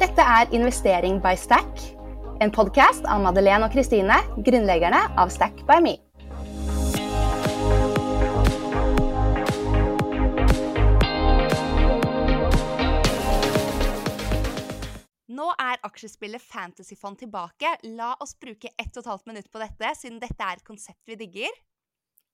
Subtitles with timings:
[0.00, 1.80] Dette er Investering by Stack,
[2.40, 4.14] en podkast av Madeleine og Kristine,
[4.46, 5.92] grunnleggerne av Stack by Me.
[15.28, 17.74] Nå er aksjespillet Fantasyfond tilbake.
[17.92, 21.04] La oss bruke ett og et halvt minutt på dette, siden dette er et konsept
[21.12, 21.60] vi digger.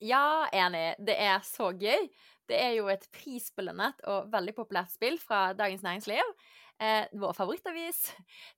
[0.06, 0.92] Ja, enig.
[1.02, 2.06] Det er så gøy.
[2.46, 6.34] Det er jo et prisbelønnet og veldig populært spill fra Dagens Næringsliv,
[6.82, 8.02] eh, vår favorittavis,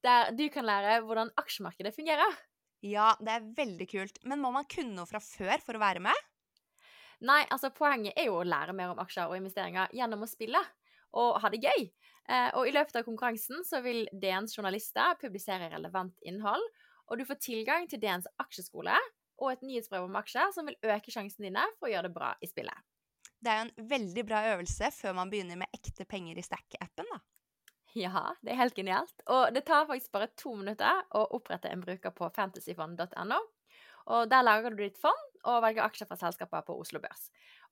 [0.04, 2.38] der du kan lære hvordan aksjemarkedet fungerer.
[2.84, 4.20] Ja, det er veldig kult.
[4.28, 6.26] Men må man kunne noe fra før for å være med?
[7.26, 10.60] Nei, altså poenget er jo å lære mer om aksjer og investeringer gjennom å spille
[11.18, 11.88] og ha det gøy.
[12.28, 16.62] Eh, og i løpet av konkurransen så vil DNs journalister publisere relevant innhold,
[17.08, 18.94] og du får tilgang til DNs aksjeskole
[19.38, 22.34] og et nyhetsbrev om aksjer som vil øke sjansene dine for å gjøre det bra
[22.44, 22.86] i spillet.
[23.38, 27.06] Det er jo en veldig bra øvelse før man begynner med ekte penger i Stack-appen,
[27.06, 27.20] da.
[27.96, 29.22] Ja, det er helt genialt.
[29.32, 33.38] Og det tar faktisk bare to minutter å opprette en bruker på fantasyfond.no.
[34.08, 37.28] Og Der lager du ditt fond og velger aksjer fra selskaper på Oslo Børs.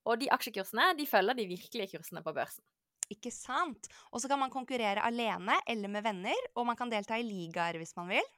[0.07, 2.65] Og de aksjekursene de følger de virkelige kursene på børsen.
[3.13, 3.89] Ikke sant?
[4.11, 7.79] Og så kan man konkurrere alene eller med venner, og man kan delta i ligaer
[7.79, 8.33] hvis man vil.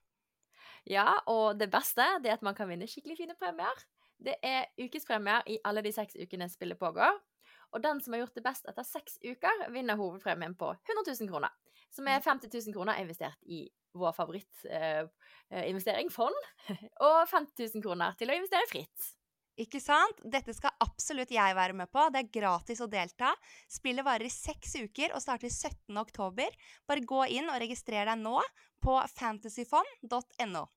[0.88, 3.86] Ja, og det beste det er at man kan vinne skikkelig fine premier.
[4.18, 7.16] Det er ukespremier i alle de seks ukene spillet pågår.
[7.72, 11.30] Og den som har gjort det best etter seks uker, vinner hovedpremien på 100 000
[11.30, 11.52] kroner.
[11.94, 13.64] Som er 50 000 kroner investert i
[13.98, 16.34] vår favorittinvestering, eh, fond.
[17.08, 19.14] Og 50 000 kroner til å investere fritt.
[19.58, 20.20] Ikke sant?
[20.22, 22.04] Dette skal absolutt jeg være med på.
[22.14, 23.32] Det er gratis å delta.
[23.66, 25.98] Spillet varer i seks uker og starter 17.
[25.98, 26.54] oktober.
[26.86, 28.38] Bare gå inn og registrer deg nå
[28.84, 30.68] på fantasyfond.no.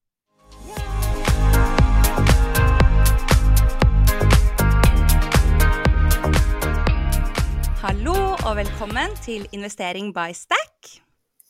[7.82, 10.71] Hallo og velkommen til Investering by Stack.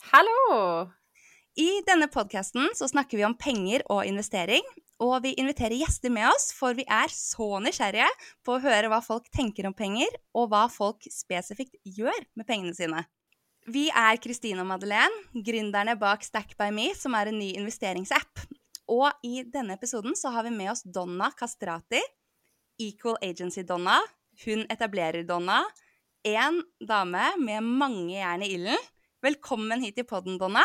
[0.10, 0.90] Hallo!
[1.62, 4.66] I denne podkasten snakker vi om penger og investering.
[5.02, 8.08] Og vi inviterer gjester med oss, for vi er så nysgjerrige
[8.46, 12.74] på å høre hva folk tenker om penger, og hva folk spesifikt gjør med pengene
[12.78, 13.04] sine.
[13.70, 18.42] Vi er Kristine og Madeleine, gründerne bak Stack by Me, som er en ny investeringsapp.
[18.90, 22.02] Og i denne episoden så har vi med oss Donna Castrati,
[22.82, 24.00] Equal Agency Donna.
[24.48, 25.62] Hun etablerer Donna.
[26.26, 26.58] En
[26.90, 28.90] dame med mange jern i ilden.
[29.22, 30.64] Velkommen hit i podden, Donna.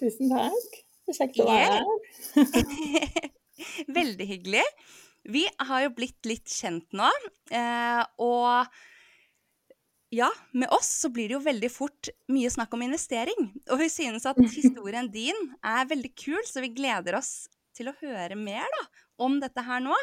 [0.00, 0.76] Tusen takk.
[1.04, 3.26] Det er kjekt å være her.
[3.98, 4.62] Veldig hyggelig.
[5.28, 7.10] Vi har jo blitt litt kjent nå,
[7.52, 8.72] eh, og
[10.16, 13.50] ja, med oss så blir det jo veldig fort mye snakk om investering.
[13.68, 17.98] Og vi synes at historien din er veldig kul, så vi gleder oss til å
[18.00, 18.84] høre mer da,
[19.28, 19.96] om dette her nå.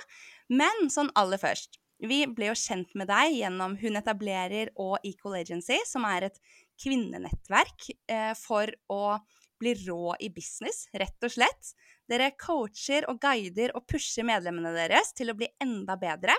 [0.53, 1.81] Men sånn aller først.
[2.01, 6.39] Vi ble jo kjent med deg gjennom Hun etablerer og Equal Agency, som er et
[6.81, 9.17] kvinnenettverk eh, for å
[9.61, 11.73] bli rå i business, rett og slett.
[12.09, 16.35] Dere coacher og guider og pusher medlemmene deres til å bli enda bedre.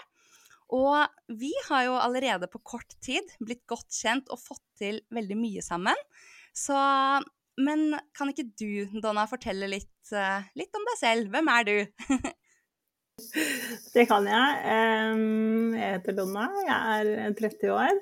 [0.73, 1.05] Og
[1.39, 5.65] vi har jo allerede på kort tid blitt godt kjent og fått til veldig mye
[5.65, 5.99] sammen.
[6.57, 6.77] Så
[7.61, 11.29] Men kan ikke du, Donna, fortelle litt, uh, litt om deg selv?
[11.35, 11.75] Hvem er du?
[13.95, 14.55] det kan jeg.
[15.77, 16.47] Jeg heter Donna.
[16.65, 18.01] Jeg er 30 år.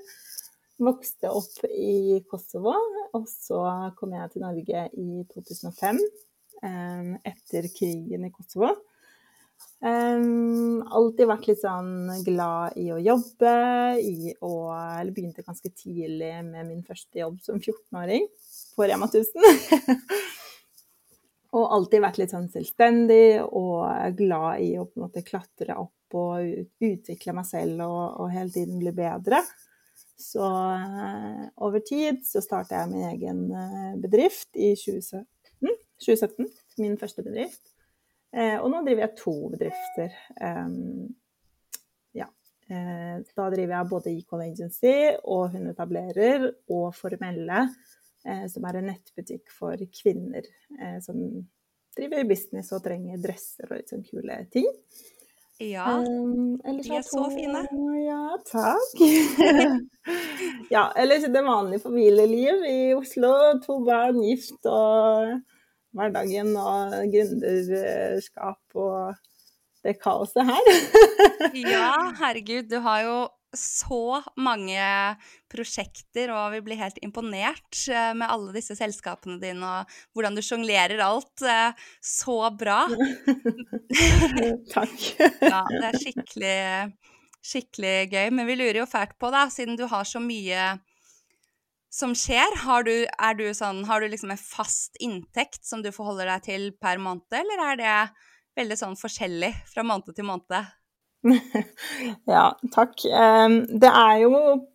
[0.80, 2.72] Vokste opp i Kosovo,
[3.12, 3.60] og så
[3.98, 5.98] kom jeg til Norge i 2005
[7.28, 8.72] etter krigen i Kosovo.
[9.80, 13.52] Um, alltid vært litt sånn glad i å jobbe,
[14.00, 18.26] i å Eller begynte ganske tidlig med min første jobb som 14-åring
[18.76, 19.96] på Rema 1000.
[21.56, 23.88] og alltid vært litt sånn selvstendig og
[24.19, 28.52] glad i å på en måte klatre opp og utvikle meg selv og, og hele
[28.52, 29.40] tiden bli bedre.
[30.20, 35.26] Så uh, over tid så starta jeg min egen uh, bedrift i 2017.
[36.00, 36.48] 2017,
[36.81, 37.72] min første bedrift.
[38.31, 40.14] Eh, og nå driver jeg to bedrifter.
[42.16, 42.28] Ja.
[42.70, 47.64] Eh, da driver jeg både Econ Agency og Hun etablerer og Formelle,
[48.25, 50.46] eh, som er en nettbutikk for kvinner
[50.78, 51.19] eh, som
[51.96, 54.69] driver business og trenger dresser og litt sånn kule ting.
[55.60, 57.60] Ja, um, de er så fine.
[58.00, 59.00] Ja, takk.
[60.74, 63.34] ja, ellers det vanlige familieliv i Oslo.
[63.66, 65.34] To barn, gift og
[65.92, 69.12] hverdagen og gründerskap og
[69.84, 70.72] det kaoset her.
[71.74, 71.92] ja,
[72.22, 73.18] herregud, du har jo
[73.56, 74.81] så mange
[75.50, 80.43] prosjekter, og vi blir helt imponert eh, med alle disse selskapene dine og hvordan du
[80.44, 82.85] sjonglerer alt eh, så bra.
[84.76, 84.97] Takk.
[85.19, 86.61] ja, det er skikkelig,
[87.43, 88.31] skikkelig gøy.
[88.38, 90.70] Men vi lurer jo fælt på, da, siden du har så mye
[91.91, 92.55] som skjer?
[92.64, 96.46] Har du, er du sånn, har du liksom en fast inntekt som du forholder deg
[96.46, 97.96] til per måned, eller er det
[98.61, 100.70] veldig sånn forskjellig fra måned til måned?
[102.25, 103.02] ja, takk.
[103.69, 104.31] Det er jo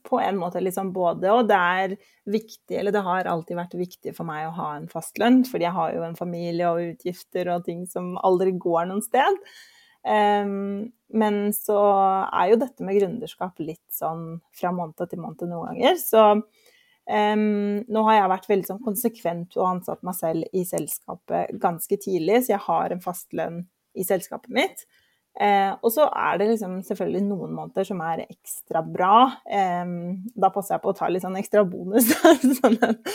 [0.05, 1.47] på en måte liksom både og.
[1.49, 1.95] Det er
[2.29, 5.77] viktig, eller det har alltid vært viktig for meg å ha en fastlønn, fordi jeg
[5.77, 9.41] har jo en familie og utgifter og ting som aldri går noen sted.
[10.05, 11.79] Men så
[12.29, 15.97] er jo dette med gründerskap litt sånn fra måned til måned noen ganger.
[16.01, 16.27] Så
[17.05, 22.43] nå har jeg vært veldig sånn konsekvent og ansatt meg selv i selskapet ganske tidlig,
[22.45, 23.59] så jeg har en fastlønn
[23.95, 24.85] i selskapet mitt.
[25.35, 29.17] Eh, og så er det liksom selvfølgelig noen måneder som er ekstra bra.
[29.43, 29.83] Eh,
[30.31, 32.07] da passer jeg på å ta litt sånn ekstra bonus,
[32.61, 33.13] sånn at,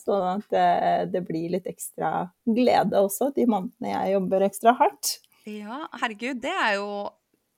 [0.00, 0.68] sånn at det,
[1.12, 5.18] det, blir litt ekstra glede også de månedene jeg jobber ekstra hardt.
[5.48, 6.90] Ja, herregud, det er jo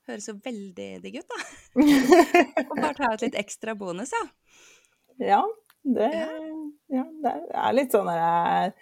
[0.03, 1.37] Høres jo veldig digg ut, da.
[2.73, 4.23] Bare ta ut litt ekstra bonus, ja.
[5.23, 5.37] Ja,
[5.87, 6.09] det,
[6.91, 8.73] ja, det er litt sånn der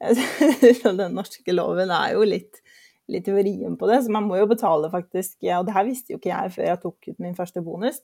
[1.02, 2.62] Den norske loven er jo litt
[3.10, 6.20] litt teorien på det, så man må jo betale faktisk Og det her visste jo
[6.20, 8.00] ikke jeg før jeg tok ut min første bonus,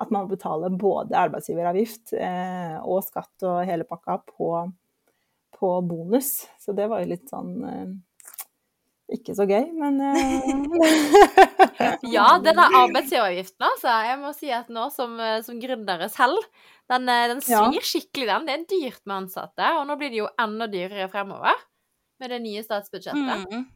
[0.00, 4.52] at man betaler både arbeidsgiveravgift eh, og skatt og hele pakka på,
[5.58, 6.46] på, bonus.
[6.60, 7.90] Så det var jo litt sånn eh,
[9.16, 11.10] ikke så gøy, men eh.
[12.14, 13.94] Ja, denne arbeidsgiveravgiften, altså.
[14.06, 16.38] Jeg må si at nå som, eh, som gründere selv,
[16.90, 17.84] den, eh, den svir ja.
[17.84, 18.46] skikkelig, den.
[18.46, 19.74] Det er dyrt med ansatte.
[19.80, 21.58] Og nå blir det jo enda dyrere fremover
[22.20, 23.46] med det nye statsbudsjettet.
[23.50, 23.68] Mm.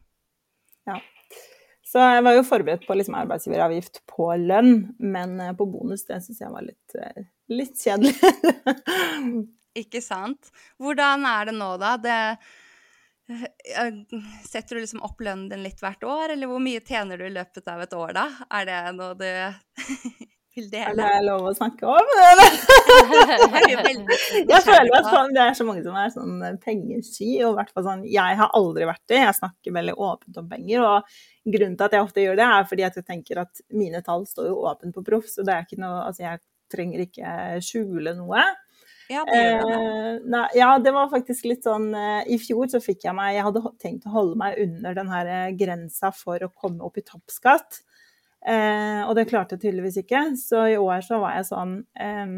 [0.89, 0.99] Ja.
[1.85, 6.17] Så jeg var jo forberedt på liksom arbeidsgiveravgift på lønn, men eh, på bonus det
[6.25, 8.15] syns jeg var litt, eh, litt kjedelig.
[9.85, 10.49] Ikke sant.
[10.81, 11.93] Hvordan er det nå, da?
[12.01, 12.17] Det,
[13.29, 13.99] eh,
[14.43, 17.35] setter du liksom opp lønnen din litt hvert år, eller hvor mye tjener du i
[17.35, 18.25] løpet av et år, da?
[18.59, 19.29] Er det noe du
[20.55, 20.93] vil dele?
[20.93, 22.11] Er det lov å snakke om?
[24.53, 27.57] jeg føler at sånn, det er så mange som er sånn eh, pengesky, og i
[27.59, 29.21] hvert fall sånn Jeg har aldri vært det.
[29.21, 30.83] Jeg snakker veldig åpent om penger.
[30.83, 34.03] og Grunnen til at jeg ofte gjør det, er fordi at jeg tenker at mine
[34.05, 37.33] tall står jo åpent på proff, så det er ikke noe Altså, jeg trenger ikke
[37.63, 38.43] skjule noe.
[39.11, 39.75] Ja, det det.
[39.75, 43.35] Eh, nei, ja, det var faktisk litt sånn eh, I fjor så fikk jeg meg
[43.35, 45.29] Jeg hadde tenkt å holde meg under den her
[45.59, 47.83] grensa for å komme opp i toppskatt.
[48.45, 50.27] Eh, og det klarte jeg tydeligvis ikke.
[50.37, 52.35] Så i år så var jeg sånn eh,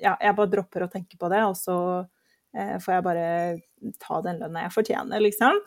[0.00, 1.76] Ja, jeg bare dropper å tenke på det, og så
[2.54, 3.26] eh, får jeg bare
[4.00, 5.60] ta den lønna jeg fortjener, liksom.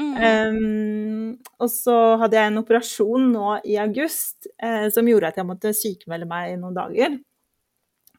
[0.00, 1.36] Mm.
[1.60, 5.74] og så hadde jeg en operasjon nå i august eh, som gjorde at jeg måtte
[5.76, 7.18] sykemelde meg i noen dager.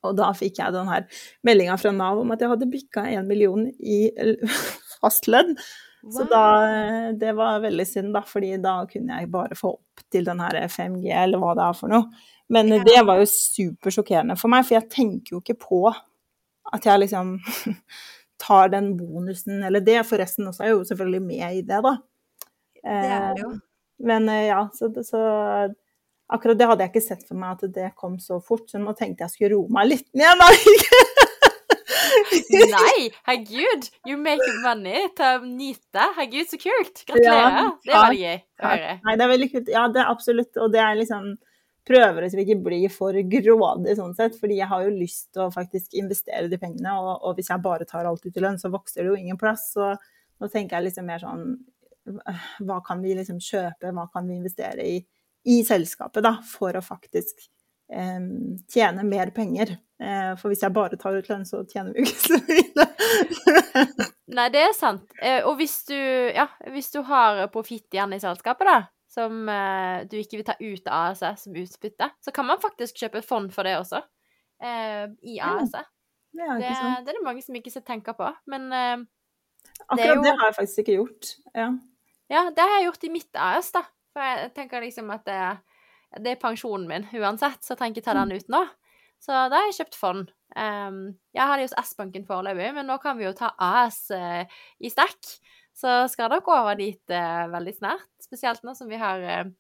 [0.08, 1.06] Og da fikk jeg den her
[1.46, 4.04] meldinga fra Nav om at jeg hadde bikka en million i
[5.02, 5.56] fastlønn.
[6.04, 6.12] Wow.
[6.16, 6.44] Så da,
[7.22, 10.58] det var veldig synd, da, fordi da kunne jeg bare få opp til den her
[10.72, 12.30] 5G, eller hva det er for noe.
[12.52, 12.80] Men ja.
[12.84, 15.84] det var jo supersjokkerende for meg, for jeg tenker jo ikke på
[16.72, 17.36] at jeg liksom
[18.44, 20.02] tar den bonusen, eller det.
[20.10, 21.96] Forresten også er jeg jo selvfølgelig med i det, da.
[22.82, 23.54] Det er det jo.
[23.54, 23.62] Eh,
[24.02, 25.22] men eh, ja, så, så
[26.32, 28.96] akkurat det hadde jeg ikke sett for meg at det kom så fort, så nå
[28.98, 30.42] tenkte jeg skulle roe meg litt ned.
[30.42, 31.28] Da.
[32.72, 33.88] Nei, herregud!
[34.08, 36.08] You make money til å nyte.
[36.18, 37.04] Herregud, så kult!
[37.08, 37.56] Gratulerer.
[37.58, 38.98] Ja, det er veldig gøy å høre.
[39.06, 39.72] Nei, det er veldig kult.
[39.74, 40.52] Ja, det er absolutt.
[40.62, 41.34] Og det er liksom
[41.82, 45.54] Prøver å ikke bli for grådig sånn sett, fordi jeg har jo lyst til å
[45.54, 46.92] faktisk investere de pengene.
[46.94, 49.40] Og, og hvis jeg bare tar alt ut i lønn, så vokser det jo ingen
[49.42, 49.72] plass.
[49.74, 51.56] Så nå tenker jeg liksom mer sånn
[52.68, 55.00] Hva kan vi liksom kjøpe, hva kan vi investere i
[55.50, 57.48] i selskapet, da, for å faktisk
[58.72, 59.76] tjene mer penger.
[60.02, 62.86] Eh, for hvis jeg bare tar ut lønn, så tjener vi ikke så mye.
[64.38, 65.06] Nei, det er sant.
[65.22, 68.80] Eh, og hvis du, ja, hvis du har profitt igjen i selskapet, da,
[69.12, 73.04] som eh, du ikke vil ta ut av ASE som utbytte, så kan man faktisk
[73.04, 74.02] kjøpe fond for det også,
[74.62, 75.80] i ASE.
[76.38, 80.22] Ja, det, det, det, er det mange som ikke tenker på, men Akkurat det, jo...
[80.22, 81.32] det, har jeg faktisk ikke gjort.
[81.58, 81.68] Ja.
[82.32, 83.82] ja, det har jeg gjort i mitt AS, da.
[84.14, 85.60] For jeg tenker liksom at det er
[86.20, 88.42] det er pensjonen min uansett, så jeg trenger ikke ta den mm.
[88.42, 88.62] ut nå.
[89.22, 90.30] Så da har jeg kjøpt fond.
[90.58, 91.02] Um,
[91.36, 94.44] jeg hadde jo S-banken foreløpig, men nå kan vi jo ta AS uh,
[94.82, 95.20] i stekk.
[95.78, 98.10] Så skal dere over dit uh, veldig snart.
[98.24, 99.52] Spesielt nå som vi har uh,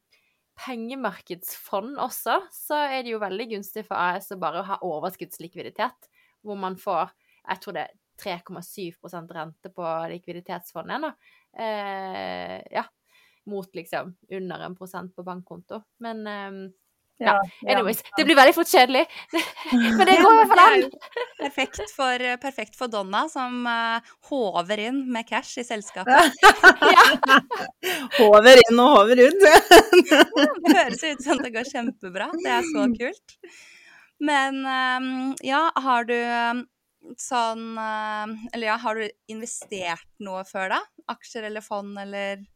[0.65, 6.09] pengemarkedsfond også, så er det jo veldig gunstig for AS å bare ha overskuddslikviditet,
[6.41, 11.09] hvor man får jeg tror det er 3,7% rente på likviditetsfondet ennå.
[12.69, 12.83] ja,
[13.49, 15.81] mot liksom under en prosent på bankkonto.
[15.99, 16.61] Men um,
[17.21, 18.03] ja, anyways.
[18.17, 19.05] Det blir veldig fort kjedelig.
[19.71, 20.85] Men det går i hvert fall an.
[21.41, 26.33] Perfekt for, perfekt for Donna, som uh, håver inn med cash i selskapet.
[28.19, 29.45] håver inn og håver ut.
[29.45, 32.29] det høres ut som det går kjempebra.
[32.41, 33.37] Det er så kult.
[34.21, 35.09] Men um,
[35.45, 36.17] ja, har du
[37.17, 40.81] sånn eh, Eller ja, har du investert noe før, da?
[41.09, 42.50] Aksjer eller fond eller Eh,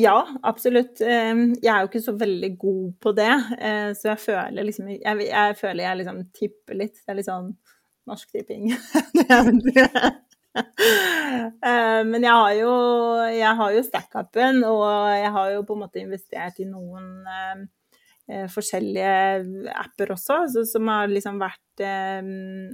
[0.00, 1.02] ja, absolutt.
[1.04, 4.88] Eh, jeg er jo ikke så veldig god på det, eh, så jeg føler liksom
[4.94, 6.96] Jeg, jeg føler jeg liksom tipper litt.
[6.96, 7.52] Det er litt sånn
[8.08, 8.72] Norsk Tipping.
[10.50, 12.70] Eh, men jeg har jo,
[13.30, 14.82] jeg har jo stack-upen, og
[15.14, 17.60] jeg har jo på en måte investert i noen eh,
[18.26, 22.18] eh, forskjellige apper også, så, som har liksom vært eh,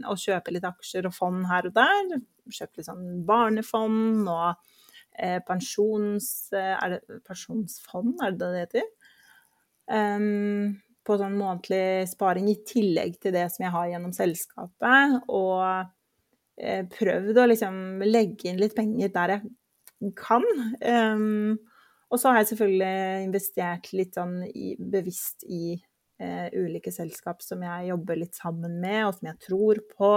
[0.08, 2.16] å kjøpe litt aksjer og fond her og der.
[2.48, 4.75] Kjøpt litt sånn barnefond og eh,
[5.46, 6.26] pensjons...
[6.52, 8.88] eh, Er det pensjonsfond, er det det heter?
[9.86, 10.74] Um,
[11.06, 15.20] på sånn månedlig sparing i tillegg til det som jeg har gjennom selskapet.
[15.30, 15.62] Og
[16.58, 20.44] eh, prøvd å liksom legge inn litt penger der jeg kan.
[20.82, 21.54] Um,
[22.10, 25.76] og så har jeg selvfølgelig investert litt sånn i, bevisst i
[26.22, 30.12] eh, ulike selskap som jeg jobber litt sammen med, og som jeg tror på.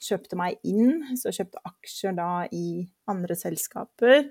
[0.00, 4.28] Kjøpte meg inn, så kjøpte aksjer da i andre selskaper.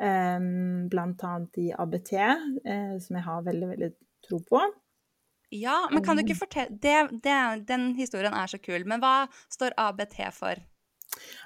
[0.00, 3.90] Um, blant annet i ABT, eh, som jeg har veldig, veldig
[4.24, 4.62] tro på.
[5.52, 6.28] Ja, men kan du Mm.
[6.28, 10.54] ikke fortelle det, det, Den historien er så kul, men hva står ABT for?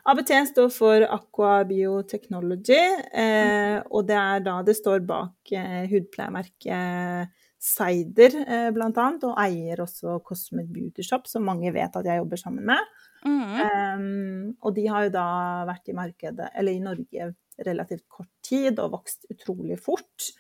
[0.07, 2.83] ABT står for Aqua Biotechnology,
[3.13, 7.31] eh, og det er da det står bak eh, hudpleiemerket
[7.65, 12.21] Cider, eh, blant annet, og eier også Cosmet Beauty Shop, som mange vet at jeg
[12.21, 12.79] jobber sammen med.
[13.25, 13.61] Mhm.
[13.65, 15.29] Um, og de har jo da
[15.69, 17.31] vært i markedet, eller i Norge,
[17.65, 20.31] relativt kort tid og vokst utrolig fort.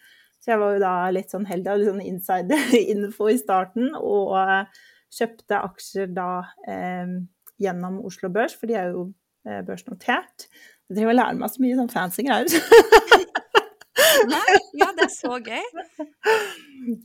[0.42, 4.34] Så jeg var jo da litt sånn heldig og litt sånn insider-info i starten, og
[4.42, 4.82] eh,
[5.14, 6.28] kjøpte aksjer da
[6.68, 7.14] um,
[7.62, 9.06] gjennom Oslo Børs, for de er jo
[9.48, 10.48] eh, børsnotert.
[10.90, 12.50] Jeg driver og lærer meg så mye sånn fancy greier.
[14.28, 15.64] Nei, ja, det er så gøy.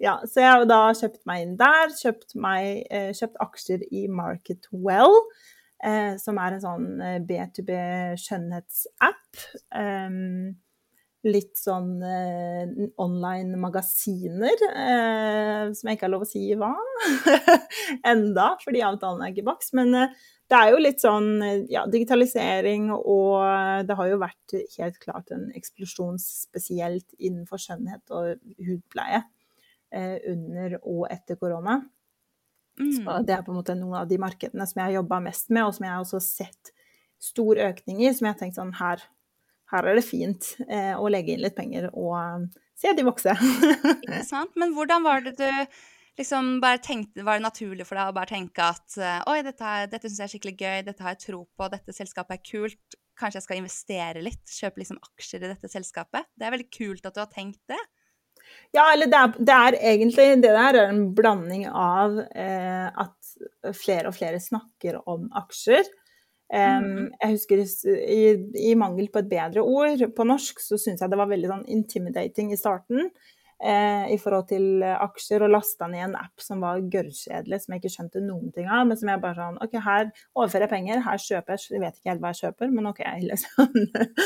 [0.03, 4.01] Ja, så jeg har da kjøpt meg inn der, kjøpt, meg, eh, kjøpt aksjer i
[4.11, 5.15] Marketwell,
[5.83, 7.77] eh, som er en sånn eh, B2B
[8.19, 9.45] skjønnhetsapp.
[9.75, 10.57] Um,
[11.27, 12.69] litt sånn eh,
[13.01, 16.71] online magasiner, eh, som jeg ikke har lov å si hva
[18.13, 19.73] enda, fordi avtalen er ikke baks.
[19.75, 20.13] Men eh,
[20.49, 25.35] det er jo litt sånn eh, ja, digitalisering, og det har jo vært helt klart
[25.35, 29.25] en eksplosjon spesielt innenfor skjønnhet og hudpleie
[29.91, 31.81] eh, under og etter korona.
[32.79, 33.25] Mm.
[33.27, 35.65] det er på en måte noen av de markedene som jeg har jobba mest med,
[35.67, 36.73] og som jeg har også sett
[37.19, 39.03] stor økning i, som jeg har tenkt sånn her,
[39.73, 42.45] her er det fint eh, å legge inn litt penger og eh,
[42.79, 43.35] se de vokse.
[44.05, 44.55] Ikke sant?
[44.59, 45.49] Men hvordan var det du
[46.19, 49.75] liksom bare tenkte, var det naturlig for deg å bare tenke at eh, oi, dette,
[49.91, 52.99] dette syns jeg er skikkelig gøy, dette har jeg tro på, dette selskapet er kult,
[53.19, 56.27] kanskje jeg skal investere litt, kjøpe liksom aksjer i dette selskapet?
[56.35, 57.79] Det er veldig kult at du har tenkt det.
[58.75, 63.73] Ja, eller det er, det er egentlig Det der er en blanding av eh, at
[63.77, 65.87] flere og flere snakker om aksjer.
[66.49, 67.11] Um.
[67.21, 68.21] Jeg husker i,
[68.57, 71.67] i mangel på et bedre ord på norsk, så syns jeg det var veldig sånn
[71.69, 73.11] intimidating i starten.
[73.59, 77.73] Eh, I forhold til eh, aksjer, og lasta ned en app som var gørrkjedelig, som
[77.73, 78.85] jeg ikke skjønte noen ting av.
[78.87, 80.05] Men som jeg bare sånn OK, her
[80.37, 83.01] overfører jeg penger, her kjøper jeg, jeg vet ikke helt hva jeg kjøper, men OK,
[83.25, 83.75] liksom.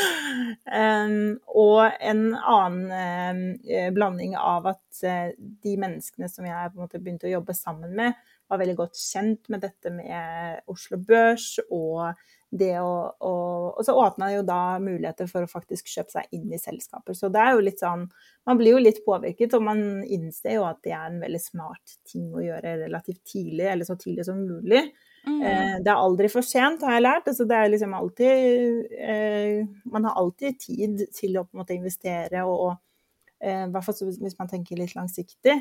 [0.83, 1.17] um,
[1.63, 5.33] og en annen eh, blanding av at eh,
[5.65, 8.21] de menneskene som jeg på en måte begynte å jobbe sammen med,
[8.51, 12.11] var veldig godt kjent med dette med Oslo Børs og
[12.53, 12.91] det å,
[13.25, 17.15] og, og så åpna jo da muligheter for å faktisk kjøpe seg inn i selskaper.
[17.17, 18.05] Så det er jo litt sånn
[18.43, 21.95] Man blir jo litt påvirket, og man innser jo at det er en veldig smart
[22.09, 24.81] ting å gjøre relativt tidlig, eller så tidlig som mulig.
[25.23, 25.37] Mm.
[25.39, 27.29] Eh, det er aldri for sent, har jeg lært.
[27.31, 29.61] Altså, det er liksom alltid eh,
[29.93, 34.11] Man har alltid tid til å på en måte investere, og, og eh, hvert fall
[34.11, 35.55] hvis hvis man tenker litt langsiktig.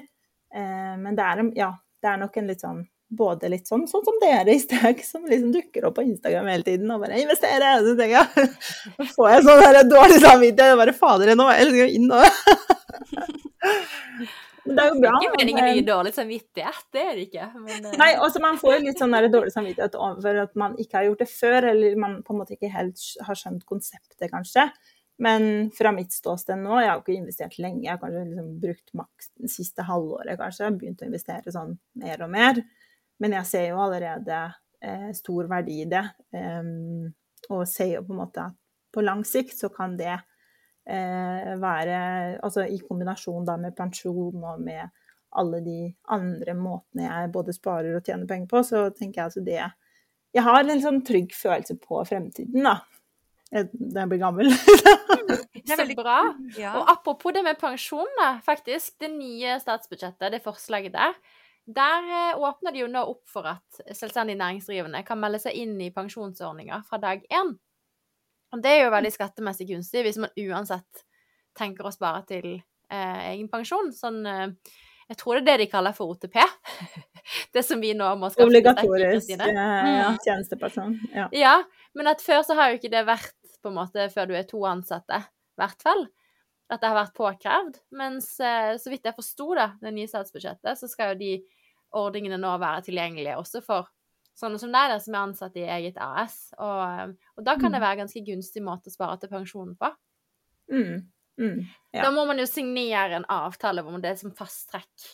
[0.53, 1.71] Eh, men det er, ja,
[2.03, 5.27] det er nok en litt sånn både litt sånn, sånn som dere i Steg, som
[5.29, 7.73] liksom dukker opp på Instagram hele tiden og bare 'investere'.
[7.85, 8.29] Så tenker jeg,
[8.97, 10.73] så får jeg sånn der dårlig samvittighet.
[10.73, 12.25] og bare 'Fader, nå jeg liksom inn og
[14.63, 15.13] Men det er jo bra.
[15.19, 17.47] Ikke meningen å gi dårlig samvittighet, det er det ikke.
[17.59, 20.77] Men, eh, Nei, også man får jo litt sånn der dårlig samvittighet over at man
[20.79, 24.31] ikke har gjort det før, eller man på en måte ikke helt har skjønt konseptet,
[24.31, 24.69] kanskje.
[25.23, 28.55] Men fra mitt ståsted nå, jeg har jo ikke investert lenge, jeg har kanskje liksom
[28.63, 32.63] brukt maks siste halvåret, kanskje, begynt å investere sånn mer og mer.
[33.21, 34.39] Men jeg ser jo allerede
[34.83, 37.11] eh, stor verdi i det, um,
[37.51, 38.59] og ser jo på en måte at
[38.93, 42.01] på lang sikt så kan det eh, være
[42.45, 44.91] Altså i kombinasjon da med pensjon og med
[45.33, 45.79] alle de
[46.13, 49.61] andre måtene jeg både sparer og tjener penger på, så tenker jeg altså det
[50.37, 52.81] Jeg har en sånn trygg følelse på fremtiden, da.
[53.53, 54.49] Når jeg blir gammel.
[55.63, 56.17] Det er veldig bra.
[56.57, 56.73] Ja.
[56.81, 58.95] Og apropos det med pensjon, da, faktisk.
[59.01, 61.13] Det nye statsbudsjettet, det forslaget der,
[61.67, 65.77] Der eh, åpner de jo nå opp for at selvstendig næringsdrivende kan melde seg inn
[65.81, 67.53] i pensjonsordninger fra dag én.
[68.53, 71.05] Og det er jo veldig skattemessig gunstig hvis man uansett
[71.57, 73.93] tenker å spare til eh, egen pensjon.
[73.97, 74.49] Sånn eh,
[75.13, 76.37] Jeg tror det er det de kaller for OTP.
[77.55, 80.19] det som vi nå må skaffe Obligatorisk eh, ja, Mm.
[80.25, 80.99] tjenesteperson.
[81.15, 81.29] Ja.
[81.37, 81.55] Ja,
[81.95, 84.47] men at før så har jo ikke det vært på en måte før du er
[84.51, 86.07] to ansatte, i hvert fall.
[86.73, 87.81] At det har vært påkrevd.
[88.01, 91.33] Mens eh, så vidt jeg forsto det, det nye statsbudsjettet, så skal jo de
[92.01, 93.91] ordningene nå være tilgjengelige også for
[94.41, 96.39] sånne som deg, som er ansatt i eget AS.
[96.57, 99.75] Og, eh, og da kan det være en ganske gunstig måte å spare til pensjonen
[99.77, 99.91] på.
[100.73, 101.03] Mm.
[101.41, 101.59] Mm.
[101.93, 102.07] Ja.
[102.07, 105.11] Da må man jo signere en avtale om det som fast trekk.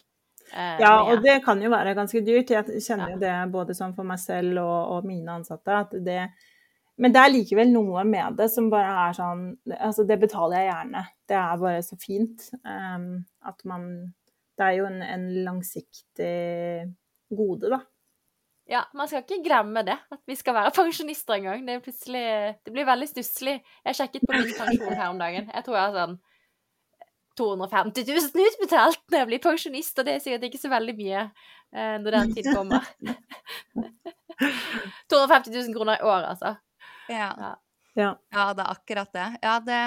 [0.52, 2.50] eh, Ja, og det kan jo være ganske dyrt.
[2.54, 3.14] Jeg kjenner Ja.
[3.14, 5.74] jo det både sånn for meg selv og, og mine ansatte.
[5.82, 6.28] At det,
[6.98, 9.42] men det er likevel noe med det som bare er sånn
[9.76, 11.04] Altså, det betaler jeg gjerne.
[11.30, 12.48] Det er bare så fint.
[12.64, 13.10] um,
[13.46, 13.84] at man
[14.58, 16.32] Det er jo en, en langsiktig
[17.30, 17.78] gode, da.
[18.68, 21.62] Ja, man skal ikke glemme det, at vi skal være pensjonister en gang.
[21.68, 22.24] Det, plutselig,
[22.66, 23.60] det blir veldig stusslig.
[23.86, 25.48] Jeg sjekket på min pensjon her om dagen.
[25.54, 26.18] Jeg tror jeg har sånn
[27.38, 31.20] 250 000 utbetalt når jeg blir pensjonist, og det er sikkert ikke så veldig mye
[31.22, 32.88] eh, når den tid kommer.
[35.10, 36.58] 250 000 kroner i året, altså.
[37.08, 37.30] Ja.
[37.38, 37.52] Ja.
[37.98, 38.10] Ja.
[38.30, 39.28] Ja, det er akkurat det.
[39.42, 39.82] Ja, det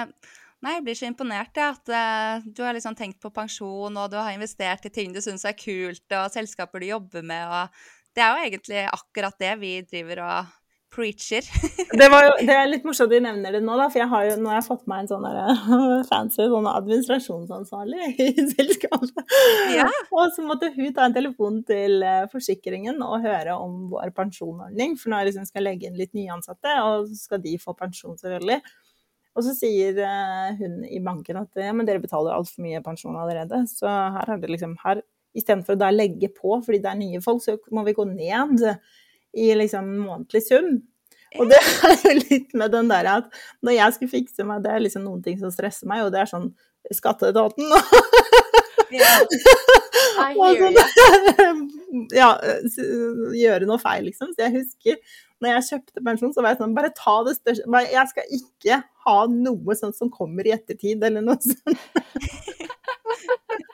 [0.62, 4.12] Nei, jeg blir så imponert, jeg, at uh, du har liksom tenkt på pensjon, og
[4.12, 8.14] du har investert i ting du syns er kult, og selskaper du jobber med, og
[8.14, 10.52] det er jo egentlig akkurat det vi driver og
[10.92, 11.42] preacher.
[11.98, 14.26] Det, var jo, det er litt morsomt at du nevner det nå, da, for har
[14.26, 15.64] jo, nå har jeg fått meg en sånn der,
[16.10, 19.34] fancy sånn administrasjonsansvarlig i selskapet.
[19.76, 19.88] Ja.
[20.12, 24.96] Og så måtte hun ta en telefon til eh, forsikringen og høre om vår pensjonordning,
[25.00, 28.16] for nå liksom skal jeg legge inn litt nyansatte, og så skal de få pensjon,
[28.20, 28.60] selvfølgelig.
[29.32, 33.16] Og så sier eh, hun i banken at ja, men dere betaler altfor mye pensjon
[33.20, 36.98] allerede, så her har det liksom her, Istedenfor å da legge på fordi det er
[37.00, 38.66] nye folk, så må vi gå ned
[39.32, 40.74] i liksom månedlig sum.
[41.40, 44.74] Og det er jo litt med den der at når jeg skulle fikse meg, det
[44.74, 46.52] er liksom noen ting som stresser meg, og det er sånn
[46.92, 47.68] Skatteetaten
[48.92, 49.12] Ja.
[50.20, 51.60] I og sånn,
[52.20, 52.28] ja,
[53.38, 54.34] gjøre noe feil, liksom.
[54.34, 54.98] Så jeg husker
[55.42, 58.36] når jeg kjøpte pensjon, så var jeg sånn Bare ta det største bare, Jeg skal
[58.36, 61.80] ikke ha noe sånt som kommer i ettertid, eller noe sånt.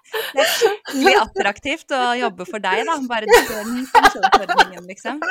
[0.08, 2.96] Det er skikkelig attraktivt å jobbe for deg, da.
[3.10, 5.22] Bare den pensjonsordningen, liksom.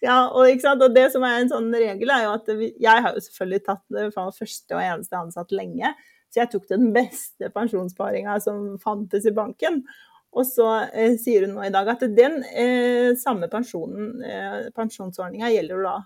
[0.00, 3.24] Ja, og, og det som er en sånn regel, er jo at jeg har jo
[3.26, 5.92] selvfølgelig tatt det fra første og eneste ansatt lenge.
[6.30, 9.82] Så jeg tok den beste pensjonssparinga som fantes i banken.
[10.30, 15.50] Og så eh, sier hun nå i dag at den eh, samme pensjonen, eh, pensjonsordninga
[15.50, 15.96] gjelder jo da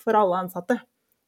[0.00, 0.78] for alle ansatte.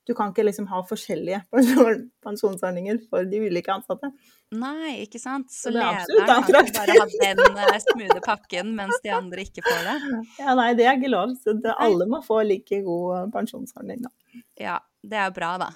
[0.07, 4.13] Du kan ikke liksom ha forskjellige pensjon, pensjonsordninger for de ulike ansatte.
[4.55, 5.49] Nei, ikke sant.
[5.51, 9.89] Så er lederen kan bare ha den eh, smoothe pakken, mens de andre ikke får
[9.89, 9.97] det.
[10.39, 11.35] Ja, nei, det er ikke lov.
[11.43, 14.45] Så det, alle må få like god eh, pensjonsordning, da.
[14.61, 15.73] Ja, det er bra, da.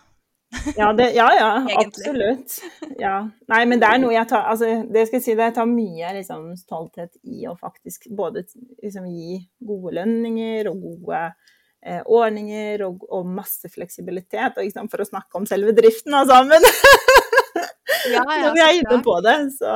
[0.76, 2.56] Ja, det, ja, ja absolutt.
[2.98, 3.30] Ja.
[3.48, 5.70] Nei, men det er noe jeg tar altså, Det skal jeg si, det jeg tar
[5.70, 8.44] mye liksom, stolthet i å faktisk både
[8.82, 11.22] liksom, gi gode lønninger og gode
[11.80, 16.66] ordninger og, og masse fleksibilitet, og, sant, for å snakke om selve driften av sammen.
[18.10, 19.36] Ja, ja, Når vi er inne på det.
[19.56, 19.70] Så,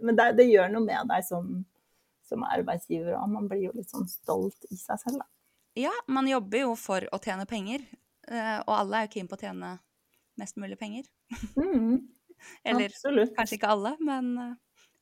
[0.00, 1.50] men det, det gjør noe med deg som,
[2.28, 5.28] som arbeidsgiver, og man blir jo litt sånn stolt i seg selv, da.
[5.78, 7.84] Ja, man jobber jo for å tjene penger,
[8.26, 9.76] eh, og alle er jo keen på å tjene
[10.40, 11.06] mest mulig penger.
[11.54, 12.00] Mm,
[12.68, 13.36] Eller absolutt.
[13.36, 14.58] kanskje ikke alle, men eh,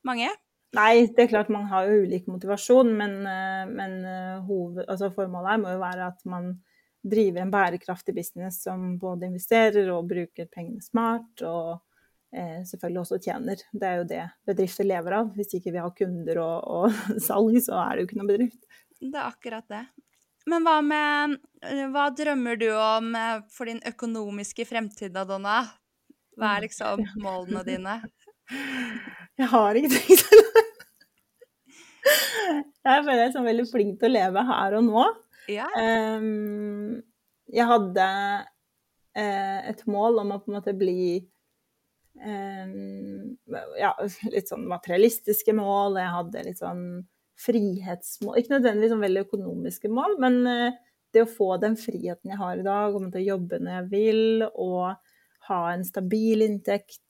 [0.07, 0.29] mange.
[0.77, 5.09] Nei, det er klart man har jo ulik motivasjon, men, eh, men eh, hoved, altså
[5.15, 6.51] formålet her må jo være at man
[7.09, 11.79] driver en bærekraftig business som både investerer og bruker pengene smart, og
[12.35, 13.63] eh, selvfølgelig også tjener.
[13.71, 15.31] Det er jo det bedrifter lever av.
[15.37, 18.61] Hvis ikke vi har kunder og, og salg, så er det jo ikke noe bedrift.
[18.99, 19.83] Det er akkurat det.
[20.49, 23.09] Men hva med eh, Hva drømmer du om
[23.53, 25.63] for din økonomiske fremtid da, Donna?
[26.37, 27.97] Hva er liksom målene dine?
[29.39, 30.45] Jeg har ikke tenkt det.
[32.89, 35.01] Jeg føler jeg er sånn veldig flink til å leve her og nå.
[35.51, 35.67] Ja.
[35.77, 37.01] Um,
[37.51, 41.19] jeg hadde uh, et mål om å på en måte bli
[42.23, 43.35] um,
[43.77, 43.91] ja,
[44.31, 45.99] litt sånn materialistiske mål.
[46.01, 46.85] Jeg hadde litt sånn
[47.39, 48.39] frihetsmål.
[48.39, 50.79] Ikke nødvendigvis sånn veldig økonomiske mål, men uh,
[51.13, 53.87] det å få den friheten jeg har i dag, komme til å jobbe når jeg
[53.93, 54.97] vil, og
[55.49, 57.01] ha en stabil inntekt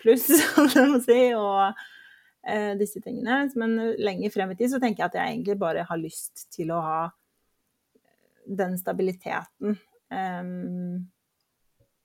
[0.00, 0.28] pluss,
[0.74, 1.72] sånn si, og
[2.46, 3.48] eh, disse tingene.
[3.60, 6.72] Men lenger frem i tid så tenker jeg at jeg egentlig bare har lyst til
[6.74, 7.00] å ha
[8.44, 9.78] den stabiliteten.
[10.12, 11.10] Um,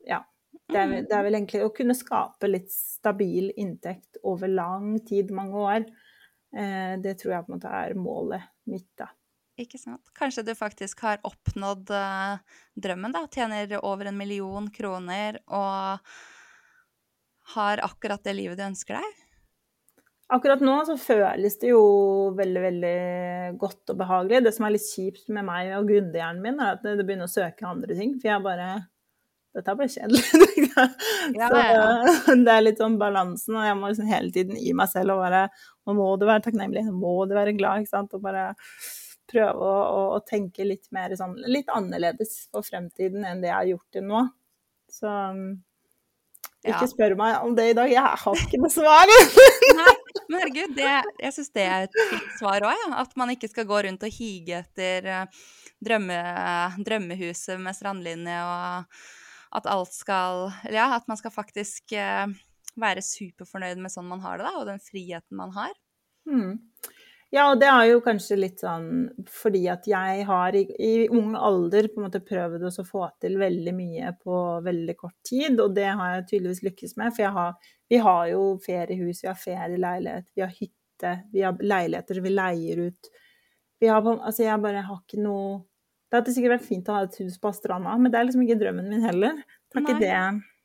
[0.08, 0.22] ja.
[0.70, 5.00] Det er, vel- det er vel egentlig å kunne skape litt stabil inntekt over lang
[5.06, 5.88] tid, mange år.
[6.56, 9.10] Eh, det tror jeg på en måte er målet mitt, da.
[9.60, 10.08] Ikke sant.
[10.16, 12.38] Kanskje du faktisk har oppnådd uh,
[12.80, 13.26] drømmen, da.
[13.34, 16.14] Tjener over en million kroner og
[17.56, 19.26] har akkurat det livet du ønsker deg?
[20.30, 21.82] Akkurat nå så føles det jo
[22.38, 22.98] veldig, veldig
[23.62, 24.44] godt og behagelig.
[24.46, 27.34] Det som er litt kjipt med meg og grundehjernen min, er at det begynner å
[27.34, 28.14] søke andre ting.
[28.20, 28.70] For jeg bare
[29.58, 30.22] Dette ble kjedelig.
[31.40, 31.72] Ja, så ja.
[31.74, 32.36] ja.
[32.46, 35.24] det er litt sånn balansen, og jeg må liksom hele tiden gi meg selv og
[35.24, 35.42] bare
[35.90, 38.14] Nå må du være takknemlig, nå må du være glad, ikke sant.
[38.14, 38.52] Og bare
[39.30, 43.58] prøve å, å, å tenke litt mer sånn Litt annerledes for fremtiden enn det jeg
[43.58, 44.22] har gjort til nå.
[44.94, 45.10] Så
[46.66, 46.88] ikke Ja.
[46.92, 47.92] spør meg om det i dag.
[47.92, 49.08] Jeg har ikke noe svar.
[49.80, 49.94] Nei,
[50.28, 50.90] men herregud, det,
[51.24, 52.90] jeg syns det er et fint svar òg, ja.
[53.00, 55.40] At man ikke skal gå rundt og hige etter eh,
[55.86, 56.20] drømme,
[56.84, 62.28] drømmehuset med strandlinje, og at alt skal Ja, at man skal faktisk eh,
[62.80, 65.72] være superfornøyd med sånn man har det, da, og den friheten man har.
[66.30, 66.60] Mm.
[67.30, 68.88] Ja, og det er jo kanskje litt sånn
[69.30, 73.38] fordi at jeg har i, i ung alder på en måte prøvd å få til
[73.38, 77.14] veldig mye på veldig kort tid, og det har jeg tydeligvis lykkes med.
[77.14, 82.24] For har, vi har jo feriehus, vi har ferieleilighet, vi har hytte, vi har leiligheter
[82.26, 83.14] vi leier ut.
[83.80, 85.62] Vi har altså jeg bare har ikke noe
[86.10, 88.42] Det hadde sikkert vært fint å ha et hus på stranda, men det er liksom
[88.42, 89.44] ikke drømmen min heller.
[89.70, 90.22] Det er ikke det.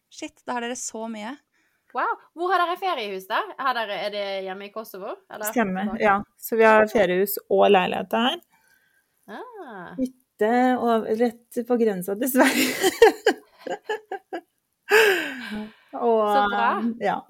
[0.09, 1.35] Shit, da har dere så mye.
[1.95, 2.17] Wow.
[2.35, 3.39] Hvor har dere feriehus, da?
[3.59, 5.13] Har dere, er det hjemme i Kosovo?
[5.31, 5.47] eller?
[5.53, 5.93] Stemmer.
[6.03, 6.17] Ja.
[6.41, 8.41] Så vi har feriehus og leilighet her.
[9.25, 9.95] Ah.
[9.97, 12.75] hytte og rett på grensa til Sverige.
[16.03, 16.67] og, Så bra.
[17.01, 17.21] Ja.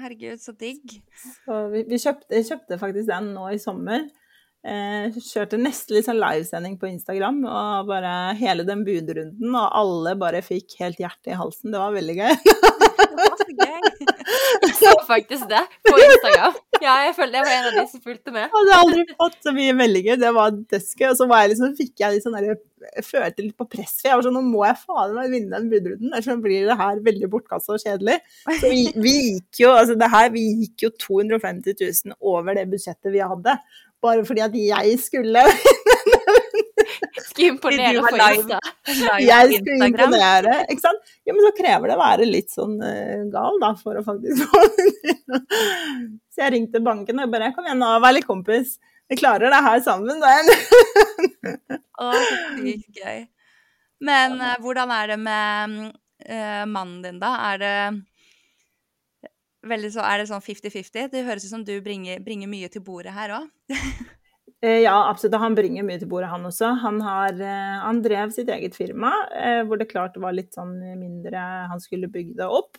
[0.00, 0.96] Herregud, så digg.
[1.44, 4.08] Så vi, vi kjøpte, kjøpte faktisk den nå i sommer.
[4.62, 10.16] Eh, kjørte nesten litt sånn livesending på Instagram, og bare hele den budrunden, og alle
[10.18, 11.74] bare fikk helt hjerte i halsen.
[11.74, 12.34] Det var veldig gøy.
[13.52, 13.80] Så gøy.
[14.62, 16.58] Jeg så faktisk det på Instagram.
[16.82, 18.44] Ja, jeg følte jeg var en av de som fulgte med.
[18.46, 20.20] Jeg hadde aldri fått så mye meldinger.
[20.22, 21.08] Det var dødsgøy.
[21.10, 23.94] Og så var jeg liksom, fikk jeg litt sånn der, jeg følte litt på press,
[24.00, 26.78] for jeg var sånn Nå må jeg faen meg vinne den budrunden, ellers blir det
[26.80, 28.18] her veldig bortkasta og kjedelig.
[28.48, 32.66] Så vi, vi gikk jo altså det her, vi gikk jo 250 000 over det
[32.72, 33.56] budsjettet vi hadde.
[34.02, 35.46] Bare fordi at jeg skulle
[37.32, 38.16] Skulle imponere på.
[38.16, 38.60] Insta.
[38.92, 39.88] Live Jeg Instagram.
[39.88, 40.56] imponere.
[40.68, 41.12] Ikke sant?
[41.24, 44.44] Ja, men så krever det å være litt sånn uh, gal, da, for å faktisk
[44.52, 45.18] få det til.
[46.32, 48.76] Så jeg ringte banken og bare Kom igjen nå, vær litt kompis.
[49.10, 50.22] Vi klarer det her sammen.
[50.22, 50.36] Da.
[52.02, 53.26] Å, så sykt gøy.
[54.02, 55.76] Men uh, hvordan er det med
[56.28, 57.34] uh, mannen din, da?
[57.52, 57.76] Er det
[59.68, 61.12] veldig så, er det sånn 50-50?
[61.12, 63.46] Det høres ut som du bringer, bringer mye til bordet her òg.
[64.62, 65.40] Eh, Ja, absolutt.
[65.42, 66.68] Han bringer mye til bordet, han også.
[66.84, 70.76] Han, har, eh, han drev sitt eget firma, eh, hvor det klart var litt sånn
[71.00, 72.78] mindre Han skulle bygge det opp.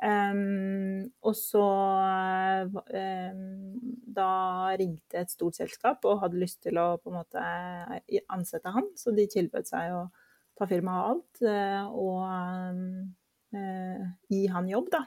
[0.00, 1.60] Um, og så
[2.88, 3.40] um,
[4.16, 7.42] Da ringte et stort selskap og hadde lyst til å på en måte
[8.32, 10.06] ansette han, så de tilbød seg å
[10.56, 11.42] ta firmaet og alt,
[11.92, 15.04] og eh, gi han jobb, da.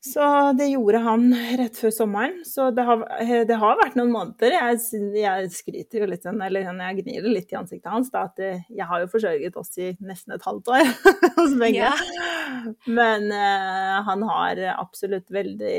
[0.00, 1.26] Så det gjorde han
[1.60, 2.38] rett før sommeren.
[2.48, 3.02] Så det har,
[3.44, 4.54] det har vært noen måneder.
[4.56, 4.78] Jeg,
[5.20, 8.86] jeg skryter jo litt eller jeg gnir det litt i ansiktet hans, da, at jeg
[8.88, 10.88] har jo forsørget oss i nesten et halvt år
[11.36, 11.84] hos begge.
[11.84, 12.70] Yeah.
[12.88, 15.76] Men uh, han har absolutt veldig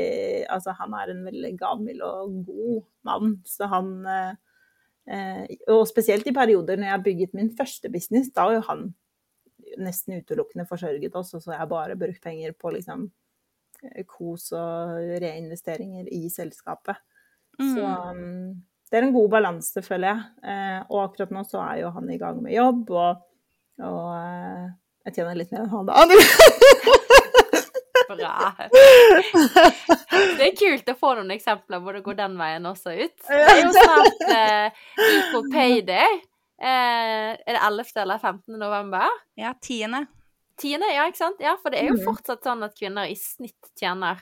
[0.52, 4.32] Altså, han er en veldig gavmild og god mann, så han uh,
[5.10, 5.42] uh,
[5.74, 8.86] Og spesielt i perioder når jeg har bygget min første business, da har jo han
[9.82, 13.06] nesten utelukkende forsørget oss, og så har jeg bare brukt penger på liksom
[14.06, 16.96] kos og reinvesteringer i selskapet.
[17.58, 18.10] Så Mm.
[18.10, 20.22] um, det er en god balanse, føler jeg.
[20.44, 23.22] Eh, og akkurat nå så er jo han i gang med jobb, og,
[23.80, 24.66] og eh,
[25.06, 25.94] jeg tjener litt mer enn han da.
[28.12, 28.52] Bra.
[30.36, 33.14] Det er kult å få noen eksempler hvor det går den veien også ut.
[33.28, 36.18] Det er jo snart eh, equal payday.
[36.62, 37.94] Eh, er det 11.
[38.04, 38.58] eller 15.
[38.60, 39.08] november?
[39.40, 40.04] ja, tiende.
[40.60, 41.40] Tiende, ja, ikke sant?
[41.40, 42.04] Ja, for det er jo Mm.
[42.04, 44.20] fortsatt sånn at kvinner i snitt tjener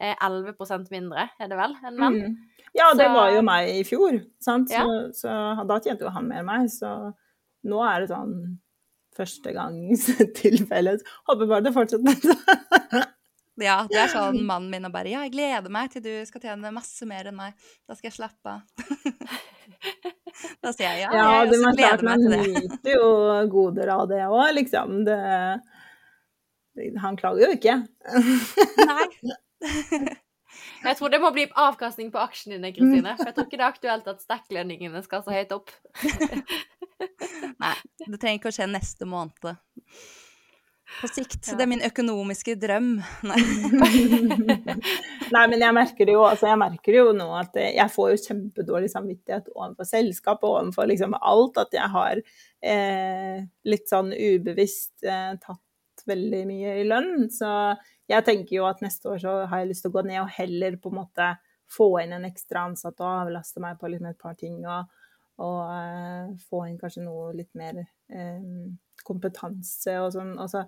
[0.00, 2.14] eh, 11% mindre, er det vel, enn menn?
[2.20, 2.36] Mm.
[2.74, 4.68] Ja, det Så- var jo meg i fjor, sant?
[4.68, 7.12] Så, så da tjente jo han mer enn meg, så
[7.64, 8.58] nå er det sånn
[9.16, 10.98] førstegangstilfelle.
[11.28, 13.06] Håper bare det fortsetter.
[13.58, 16.42] Ja, det er sånn mannen min og bare Ja, jeg gleder meg til du skal
[16.42, 17.54] tjene masse mer enn meg.
[17.88, 18.60] Da skal jeg slappe av.
[20.64, 22.68] da sier jeg ja, Ja, jeg det også gleder meg man til det.
[22.68, 23.08] nyter jo
[23.54, 25.00] goder av det òg, liksom.
[25.08, 25.18] Det,
[27.02, 27.76] han klager jo ikke.
[28.92, 29.08] Nei.
[30.86, 33.14] Jeg tror det må bli avkastning på aksjene dine, Kristine.
[33.18, 35.72] For jeg tror ikke det er aktuelt at stakklønningene skal så høyt opp.
[37.62, 37.72] Nei,
[38.04, 39.56] det trenger ikke å skje neste måned.
[41.00, 41.40] På sikt.
[41.48, 41.56] Ja.
[41.58, 42.90] Det er min økonomiske drøm.
[43.30, 43.40] Nei.
[45.34, 48.22] Nei, men jeg merker det jo, altså jeg merker jo nå at jeg får jo
[48.28, 51.58] kjempedårlig samvittighet overfor selskapet og overfor liksom alt.
[51.64, 57.26] At jeg har eh, litt sånn ubevisst eh, tatt veldig mye i lønn.
[57.34, 57.50] Så
[58.06, 60.32] jeg tenker jo at neste år så har jeg lyst til å gå ned og
[60.38, 61.34] heller på en måte
[61.66, 64.60] få inn en ekstra ansatt og avlaste meg på liksom et par ting.
[64.62, 65.06] Og,
[65.42, 68.42] og eh, få inn kanskje noe litt mer eh,
[69.06, 70.34] kompetanse og sånn.
[70.42, 70.64] Altså,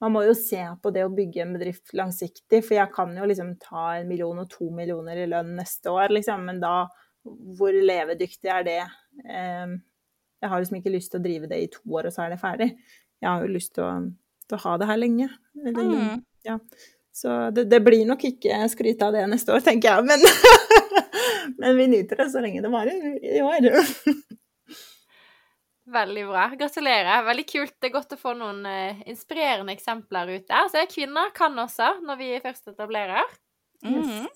[0.00, 3.26] man må jo se på det å bygge en bedrift langsiktig, for jeg kan jo
[3.28, 6.86] liksom ta en million og to millioner i lønn neste år, liksom, men da
[7.58, 8.78] hvor levedyktig er det?
[9.28, 9.74] Eh,
[10.40, 12.32] jeg har liksom ikke lyst til å drive det i to år, og så er
[12.32, 12.70] det ferdig.
[13.20, 13.90] Jeg har jo lyst til å,
[14.48, 15.28] til å ha det her lenge.
[15.60, 16.24] Eller, Mm.
[16.48, 16.56] ja.
[17.12, 20.22] Så det, det blir nok ikke skryt av det neste år, tenker jeg, men,
[21.60, 23.66] men vi nyter det så lenge det varer i år.
[25.90, 26.44] Veldig bra.
[26.58, 27.24] Gratulerer.
[27.26, 27.74] Veldig kult.
[27.80, 30.68] Det er godt å få noen uh, inspirerende eksempler ut der.
[30.70, 33.26] Så kvinner kan også, når vi først etablerer.
[33.86, 34.28] Mhm.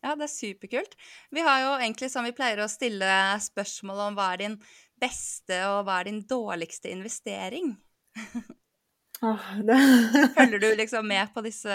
[0.00, 0.94] Ja, det er superkult.
[1.34, 3.10] Vi har jo egentlig som vi pleier å stille
[3.42, 4.54] spørsmål om hva er din
[5.00, 7.74] beste og hva er din dårligste investering?
[9.20, 11.74] Følger du liksom med på disse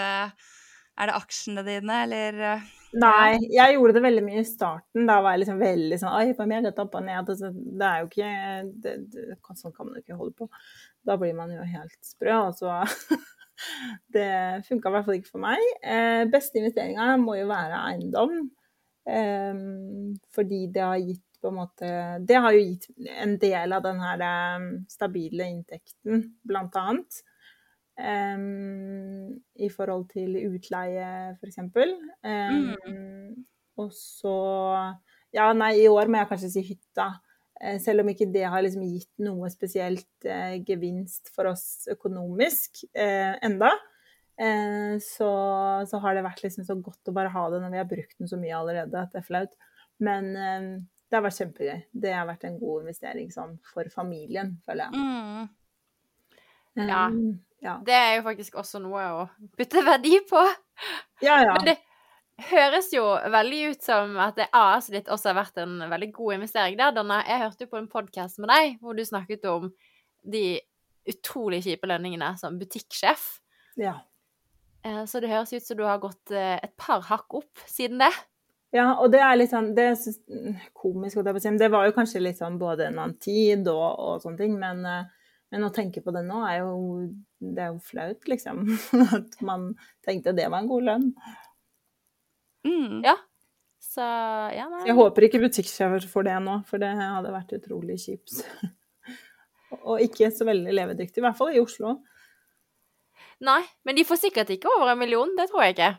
[0.96, 5.04] Er det aksjene dine, eller eh, Nei, jeg gjorde det veldig mye i starten.
[5.08, 7.28] Da var jeg liksom veldig sånn Oi, på meg dette opp og ned.
[7.28, 8.30] Det er jo ikke
[8.84, 9.24] det, det,
[9.58, 10.48] Sånn kan man jo ikke holde på.
[11.04, 12.38] Da blir man jo helt sprø.
[12.46, 12.78] Og så
[14.16, 14.28] Det
[14.68, 15.60] funka i hvert fall ikke for meg.
[15.82, 18.38] Eh, beste investeringa må jo være eiendom.
[19.06, 19.62] Eh,
[20.36, 21.88] fordi det har gitt på en måte
[22.26, 27.20] Det har jo gitt en del av den her eh, stabile inntekten, blant annet.
[27.96, 31.62] Um, I forhold til utleie, f.eks.
[32.22, 33.46] Um,
[33.80, 34.36] Og så
[35.36, 37.10] Ja, nei, i år må jeg kanskje si hytta.
[37.60, 42.82] Eh, selv om ikke det har liksom gitt noe spesielt eh, gevinst for oss økonomisk
[42.92, 43.70] eh, enda.
[44.36, 45.30] Eh, så,
[45.88, 48.16] så har det vært liksom så godt å bare ha det når vi har brukt
[48.20, 49.56] den så mye allerede at det er flaut.
[50.04, 50.68] Men eh,
[51.08, 51.84] det har vært kjempegøy.
[52.04, 55.04] Det har vært en god investering sånn for familien, føler jeg.
[56.76, 56.88] mm.
[56.90, 57.06] Ja.
[57.66, 57.76] Ja.
[57.84, 59.26] Det er jo faktisk også noe å
[59.58, 60.42] putte verdi på.
[61.26, 61.56] ja, ja.
[61.58, 61.76] Men det
[62.50, 63.02] høres jo
[63.32, 66.94] veldig ut som at det AS ditt også har vært en veldig god investering der,
[66.94, 67.22] Donna.
[67.26, 69.70] Jeg hørte jo på en podkast med deg hvor du snakket om
[70.26, 70.44] de
[71.06, 73.26] utrolig kjipe lønningene som butikksjef.
[73.80, 73.98] ja.
[74.86, 77.98] Eh, Så det høres ut som du har gått eh, et par hakk opp siden
[78.02, 78.12] det.
[78.74, 82.58] Ja, og det er litt sånn Det er komisk, Det var jo kanskje litt sånn
[82.58, 86.24] både en annen tid og, og sånne ting, men, eh, men å tenke på det
[86.26, 86.74] nå er jo
[87.36, 88.64] Det er jo flaut, liksom.
[89.18, 89.72] At man
[90.06, 91.08] tenkte det var en god lønn.
[92.66, 93.02] Mm.
[93.04, 93.16] Ja.
[93.82, 94.82] Så ja, nei.
[94.88, 98.42] Jeg håper ikke butikksjefer får det nå, for det hadde vært utrolig kjipt.
[99.88, 101.98] Og ikke så veldig levedyktig, i hvert fall i Oslo.
[103.44, 105.92] Nei, men de får sikkert ikke over en million, det tror jeg ikke.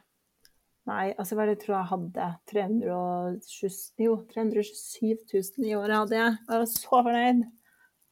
[0.87, 2.27] Nei, altså hva er det jeg tror jeg hadde?
[2.47, 6.37] 320, jo, 327 000 i året hadde jeg.
[6.47, 7.43] Jeg var så fornøyd.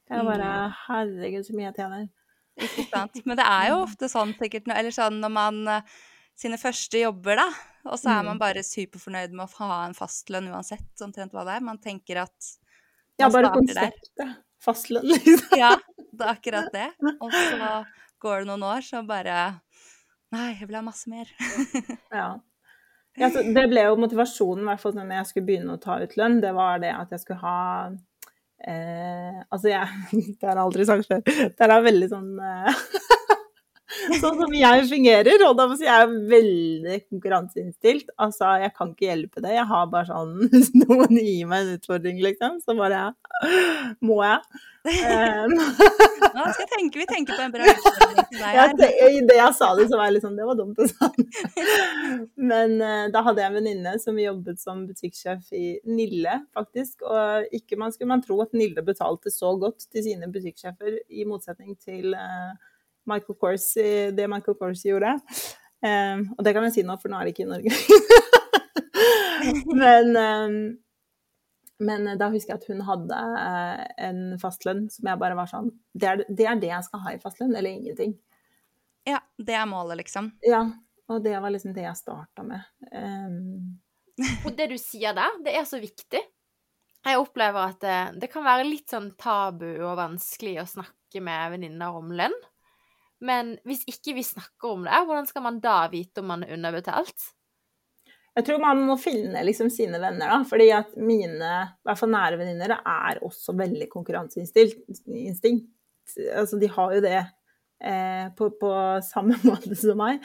[0.06, 0.50] Jeg bare
[0.84, 2.04] Herregud, så mye jeg tjener.
[2.56, 3.18] Ikke sant.
[3.28, 5.82] Men det er jo ofte sånn sikkert, eller sånn når man eh,
[6.36, 7.48] sine første jobber, da,
[7.86, 8.26] og så er Mm.
[8.32, 11.60] man bare superfornøyd med å ha en fastlønn uansett omtrent hva det er.
[11.64, 12.50] Man tenker at
[13.18, 13.92] Ja, man bare starter der.
[13.92, 14.42] konseptet.
[14.66, 15.56] Fastlønn, liksom.
[15.58, 15.76] Ja,
[16.12, 16.88] det er akkurat det.
[17.20, 17.84] Og så
[18.20, 19.60] går det noen år, så bare
[20.32, 21.28] Nei, jeg vil ha masse mer.
[22.12, 22.38] Ja.
[23.16, 25.94] Ja, så det ble jo motivasjonen, i hvert fall når jeg skulle begynne å ta
[26.02, 27.92] ut lønn, det var det at jeg skulle ha
[28.64, 29.86] eh, Altså, jeg
[30.40, 31.22] Det har jeg aldri sagt før.
[31.26, 32.84] Det er veldig sånn eh,
[34.20, 38.08] Sånn som jeg fungerer, og da må jeg si jeg er veldig konkurranseinnstilt.
[38.22, 39.52] Altså, jeg kan ikke hjelpe det.
[39.54, 43.10] Jeg har bare sånn Hvis noen gir meg en utfordring, liksom, så bare ja,
[44.04, 44.42] må jeg.
[44.86, 48.74] Um, Nå skal jeg tenke, vi tenker på en bra utfordring til deg her.
[49.10, 51.64] I det jeg sa det, så var jeg sånn Det var dumt å si.
[52.38, 57.02] Men uh, da hadde jeg en venninne som jobbet som butikksjef i Nille, faktisk.
[57.02, 61.26] Og ikke man skulle man tro at Nille betalte så godt til sine butikksjefer, i
[61.26, 62.54] motsetning til eh,
[63.10, 65.16] Michael Corsi, det Michael Corsi gjorde.
[65.84, 67.72] Um, og det kan jeg si nå, for nå er det ikke i Norge.
[69.82, 70.58] men, um,
[71.86, 75.68] men da husker jeg at hun hadde uh, en fastlønn som jeg bare var sånn
[75.92, 78.16] det er, det er det jeg skal ha i fastlønn, eller ingenting.
[79.06, 80.32] Ja, det er målet, liksom.
[80.42, 80.64] Ja,
[81.06, 82.64] og det var liksom det jeg starta med.
[82.90, 83.76] Um,
[84.46, 86.22] Og det du sier der, det er så viktig.
[87.06, 91.52] Jeg opplever at det, det kan være litt sånn tabu og vanskelig å snakke med
[91.54, 92.34] venninner om lønn.
[93.24, 96.56] Men hvis ikke vi snakker om det, hvordan skal man da vite om man er
[96.58, 97.30] underbetalt?
[98.36, 100.42] jeg tror man må finne liksom sine venner, da.
[100.48, 105.70] Fordi at mine, i hvert fall nære venninner, er også veldig konkurranseinstinkt.
[106.36, 108.72] Altså, de har jo det eh, på, på,
[109.08, 110.20] samme måte som meg.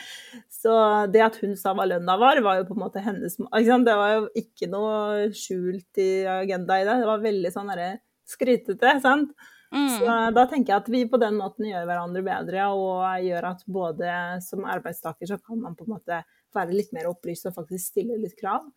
[0.52, 0.76] Så
[1.14, 4.18] det at hun sa hva lønna var, var jo på en måte hennes Det var
[4.18, 7.00] jo ikke noe skjult i agenda i det.
[7.00, 7.94] Det var veldig sånn derre
[8.28, 9.32] skrytete, sant.
[9.72, 9.88] Mm.
[9.96, 13.64] Så da tenker jeg at vi på den måten gjør hverandre bedre, og gjør at
[13.72, 16.22] både som arbeidstaker så kan man på en måte
[16.56, 18.68] være litt mer opplyst og faktisk stille litt krav.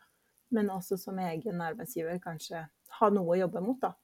[0.54, 2.62] Men også som egen arbeidsgiver kanskje
[3.00, 3.94] ha noe å jobbe mot, da.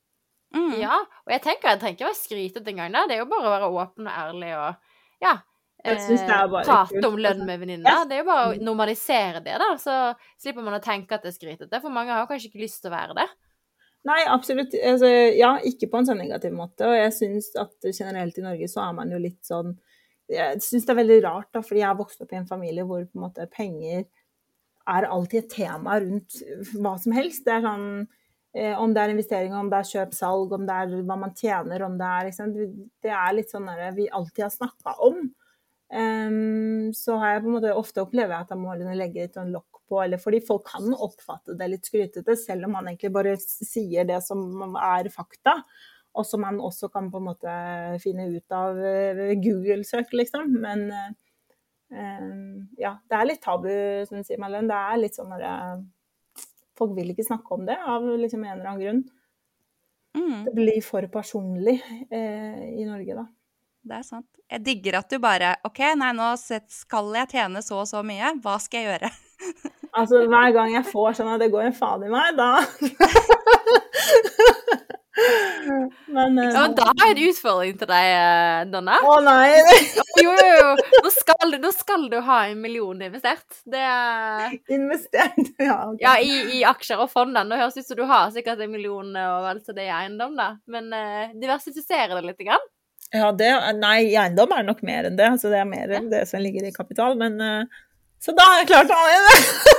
[0.56, 0.80] Mm.
[0.82, 2.96] Ja, og jeg tenker jeg trenger ikke være skrytete engang.
[3.06, 5.36] Det er jo bare å være åpen og ærlig og ja,
[5.84, 6.08] eh,
[6.66, 8.02] prate om lønn med venninner.
[8.10, 9.70] Det er jo bare å normalisere det, da.
[9.78, 10.00] Så
[10.42, 11.82] slipper man å tenke at det er skrytete.
[11.84, 13.28] For mange har kanskje ikke lyst til å være det.
[14.08, 14.74] Nei, absolutt.
[14.86, 16.86] Altså, ja, ikke på en sånn negativ måte.
[16.88, 19.74] Og jeg syns at generelt i Norge så er man jo litt sånn
[20.30, 22.84] Jeg syns det er veldig rart, da, fordi jeg har vokst opp i en familie
[22.86, 24.04] hvor på en måte penger
[24.90, 26.38] er alltid et tema rundt
[26.78, 27.42] hva som helst.
[27.46, 27.88] Det er sånn
[28.54, 31.84] eh, Om det er investering, om det er kjøp-salg, om det er hva man tjener,
[31.86, 32.54] om det er liksom,
[33.02, 35.20] Det er litt sånn der vi alltid har snakka om.
[35.90, 39.34] Um, så har jeg på en måte ofte opplever jeg at jeg må legge litt
[39.34, 43.12] sånn lokk på, eller fordi folk kan oppfatte det litt skrytete, selv om man egentlig
[43.14, 45.58] bare sier det som er fakta.
[46.18, 47.52] Og som man også kan på en måte
[48.02, 48.78] finne ut av
[49.44, 50.56] Google-søk, liksom.
[50.62, 53.70] Men uh, ja, det er litt tabu,
[54.08, 54.66] som du sier, Marlene.
[54.72, 55.86] Det er litt sånn at
[56.80, 59.00] Folk vil ikke snakke om det av liksom en eller annen grunn.
[60.16, 60.44] Mm.
[60.46, 61.76] Det blir for personlig
[62.10, 63.26] eh, i Norge, da.
[63.80, 64.28] Det er sant.
[64.50, 68.34] Jeg digger at du bare OK, nei, nå skal jeg tjene så og så mye.
[68.44, 69.12] Hva skal jeg gjøre?
[69.96, 72.50] Altså, hver gang jeg får sånn at det går en faen i meg, da
[76.06, 78.96] Men, ja, men da har jeg en utfordring til deg, eh, Donna.
[79.04, 79.58] Å nei!
[80.22, 80.70] jo, jo, jo.
[81.04, 83.60] Nå skal, nå skal, du ha en million investert.
[83.68, 83.84] Det
[84.72, 85.38] Investert?
[85.60, 86.02] Ja, okay.
[86.02, 87.36] ja i, i, aksjer og fond.
[87.36, 90.36] Nå høres ut som du har sikkert en million og vel så det i eiendom,
[90.38, 90.54] da.
[90.70, 92.44] Men uh, diversifisere det litt.
[92.46, 92.66] Grann.
[93.12, 95.28] Ja, det, nei, eiendom er nok mer enn det.
[95.34, 97.18] Altså, det er mer enn det som ligger i kapital.
[97.20, 97.80] Men uh,
[98.20, 98.96] så da har jeg klart det.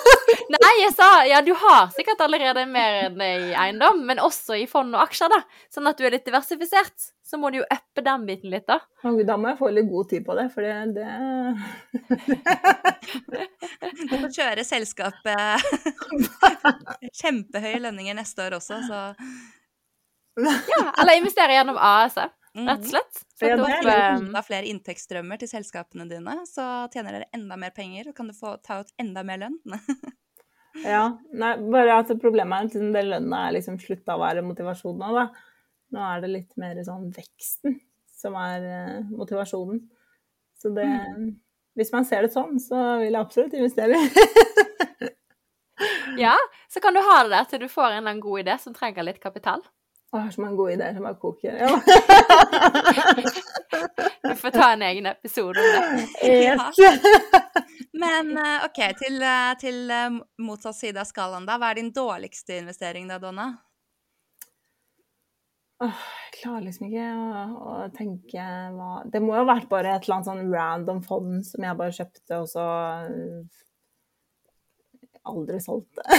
[0.56, 4.68] Nei, jeg sa ja, du har sikkert allerede mer enn i eiendom, men også i
[4.70, 5.42] fond og aksjer, da.
[5.72, 6.98] Sånn at du er litt diversifisert.
[7.22, 8.80] Så må du jo uppe den biten litt, da.
[9.06, 11.10] Da må jeg få litt god tid på det, for det, det...
[14.02, 15.40] Du får kjøre selskapet
[17.22, 19.00] kjempehøye lønninger neste år også, så
[20.42, 22.34] Ja, eller investere gjennom AS-et.
[22.52, 22.90] Rett og mhm.
[22.90, 23.22] slett.
[23.40, 28.12] Sette opp eh, enda flere inntektsstrømmer til selskapene dine, så tjener dere enda mer penger
[28.12, 29.56] og kan du få ta ut enda mer lønn.
[30.84, 31.06] ja.
[31.32, 35.14] Nei, bare at problemet er at den lønna er liksom slutta å være motivasjonen nå,
[35.16, 35.48] da.
[35.92, 37.80] Nå er det litt mer sånn veksten
[38.22, 39.82] som er uh, motivasjonen.
[40.62, 41.32] Så det mm.
[41.80, 43.96] Hvis man ser det sånn, så vil jeg absolutt investere.
[46.20, 46.34] ja,
[46.68, 48.76] så kan du ha det der til du får en eller annen god idé som
[48.76, 49.64] trenger litt kapital.
[50.12, 51.54] Å, jeg har så mange gode ideer som bare koker.
[51.56, 51.71] Ja.
[54.28, 55.84] Vi får ta en egen episode om det.
[56.28, 56.76] Yes.
[58.04, 60.12] Men eh, OK, til, eh, til, eh,
[60.43, 61.56] motsatt side av skalaen, da.
[61.56, 63.56] Hva er din dårligste investering da, Donna?
[65.82, 67.19] Åh, jeg klarer liksom ikke å,
[67.71, 68.43] å, tenke
[68.76, 71.80] hva Det må jo ha vært bare et eller annet sånn random fond som jeg
[71.80, 72.65] bare kjøpte, og så
[75.32, 76.02] aldri solgte.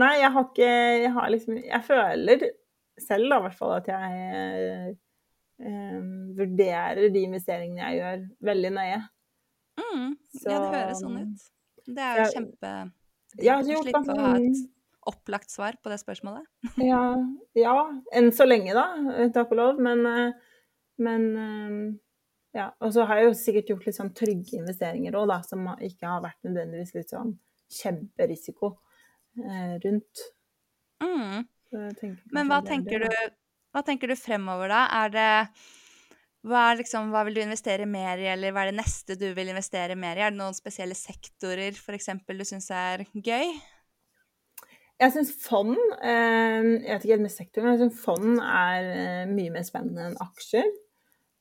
[0.00, 0.68] Nei, jeg har ikke
[1.04, 2.44] Jeg har liksom Jeg føler
[3.00, 4.92] selv da, i hvert fall at jeg
[5.58, 5.98] eh,
[6.38, 9.00] vurderer de investeringene jeg gjør, veldig nøye.
[9.80, 11.48] Mm, Så, ja, det høres sånn ut.
[11.88, 12.74] Det er jo jeg, kjempe
[13.42, 14.62] ja, jo, å ha et
[15.10, 16.46] opplagt svar på det spørsmålet.
[16.92, 17.02] ja,
[17.58, 17.74] ja,
[18.14, 18.86] enn så lenge, da.
[19.34, 19.82] Takk og lov.
[19.82, 20.54] Men, eh,
[21.02, 21.76] men eh,
[22.54, 22.70] ja.
[22.78, 26.08] Og så har jeg jo sikkert gjort litt sånn trygge investeringer òg, da, som ikke
[26.08, 27.34] har vært nødvendigvis litt sånn
[27.74, 28.76] kjemperisiko.
[29.38, 30.26] Eh, rundt.
[31.02, 31.46] Mm.
[32.30, 33.32] Men hva tenker, du,
[33.74, 34.84] hva tenker du fremover, da?
[35.02, 35.30] Er det
[36.44, 39.50] hva, liksom, hva, vil du investere mer i, eller hva er det neste du vil
[39.50, 40.26] investere mer i?
[40.26, 42.12] Er det noen spesielle sektorer f.eks.
[42.28, 43.54] du syns er gøy?
[45.02, 48.90] Jeg syns fond eh, Jeg vet ikke helt med sektoren, men jeg syns fond er
[48.92, 50.68] eh, mye mer spennende enn aksjer.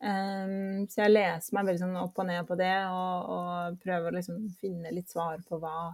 [0.03, 4.17] så jeg leser meg veldig sånn opp og ned på det, og, og prøver å
[4.17, 5.93] liksom finne litt svar på hva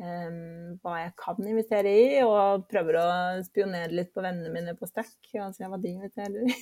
[0.00, 3.06] um, hva jeg kan investere i, og prøver å
[3.46, 6.46] spionere litt på vennene mine på Stack og se hva de investerer i.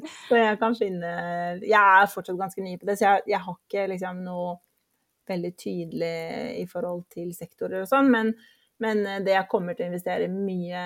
[0.28, 1.10] så jeg kan finne
[1.64, 4.48] Jeg er fortsatt ganske ny på det, så jeg, jeg har ikke liksom noe
[5.30, 6.18] veldig tydelig
[6.58, 8.26] i forhold til sektorer og sånn, men
[8.80, 10.82] men det jeg kommer til å investere mye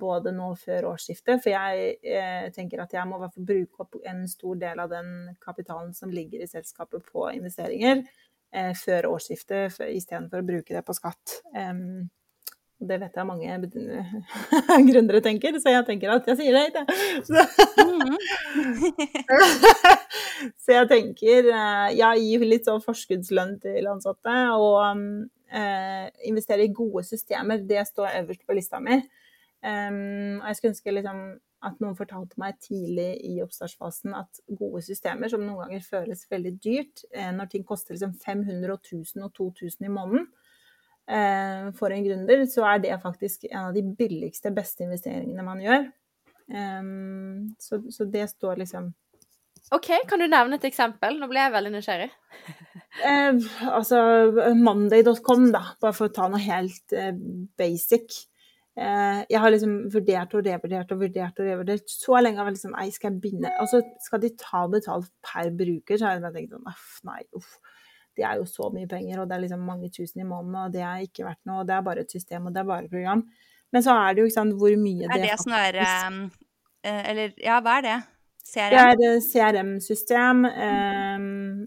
[0.00, 3.84] både nå før årsskiftet, for jeg eh, tenker at jeg må i hvert fall bruke
[3.84, 5.08] opp en stor del av den
[5.44, 8.23] kapitalen som ligger i selskapet på investeringer eh,
[8.78, 11.40] før årsskiftet istedenfor å bruke det på skatt.
[12.84, 13.54] Det vet jeg mange
[14.88, 16.82] gründere tenker, så jeg tenker at jeg sier det ikke.
[17.24, 17.44] Så,
[20.64, 24.80] så jeg tenker eh, Jeg gir litt sånn forskuddslønn til ansatte, og
[25.54, 27.62] eh, investere i gode systemer.
[27.64, 29.00] Det står øverst på lista mi.
[29.64, 31.20] Um, og jeg skulle ønske liksom
[31.64, 36.54] at noen fortalte meg tidlig i oppstartsfasen at gode systemer, som noen ganger føles veldig
[36.64, 40.26] dyrt, eh, når ting koster liksom 500 og 1000 og 2000 i måneden
[41.08, 45.62] eh, for en gründer, så er det faktisk en av de billigste, beste investeringene man
[45.64, 45.88] gjør.
[46.44, 48.90] Um, så, så, det står liksom
[49.72, 51.16] OK, kan du nevne et eksempel?
[51.16, 52.10] Nå ble jeg veldig nysgjerrig.
[53.08, 53.98] eh, altså
[54.58, 57.14] Monday.com, da, bare for å ta noe helt eh,
[57.56, 58.18] basic.
[58.74, 62.40] Eh, jeg har liksom vurdert og revurdert og vurdert og revurdert så lenge.
[62.40, 66.08] har jeg liksom, nei, skal jeg begynne Altså, skal de ta betalt per bruker, så
[66.08, 67.52] har jeg tenkt sånn uff, nei, uff.
[68.14, 70.74] Det er jo så mye penger, og det er liksom mange tusen i måneden, og
[70.74, 72.86] det er ikke verdt noe, og det er bare et system, og det er bare
[72.86, 73.24] et program.
[73.74, 77.00] Men så er det jo ikke sant hvor mye det Er det sånn der eh,
[77.10, 77.96] Eller ja, hva er det?
[78.44, 78.94] CRM?
[79.00, 81.24] Det er CRM-system eh,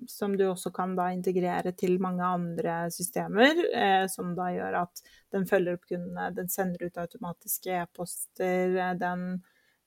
[0.08, 5.04] som du også kan da integrere til mange andre systemer, eh, som da gjør at
[5.34, 9.26] den følger opp kundene, den sender ut automatiske e-poster, den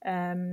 [0.03, 0.47] eh,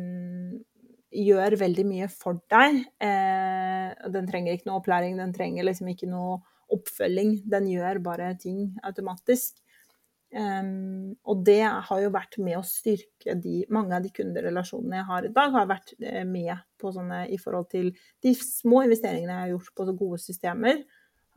[1.26, 2.84] gjør veldig mye for deg.
[3.02, 6.40] Eh, den trenger ikke noe opplæring, den trenger liksom ikke noe
[6.74, 7.40] oppfølging.
[7.48, 9.58] Den gjør bare ting automatisk.
[10.28, 15.08] Um, og det har jo vært med å styrke de, mange av de kunderelasjonene jeg
[15.08, 16.52] har i dag, har vært eh, med
[16.82, 17.94] på sånne i forhold til
[18.26, 20.82] de små investeringene jeg har gjort på gode systemer.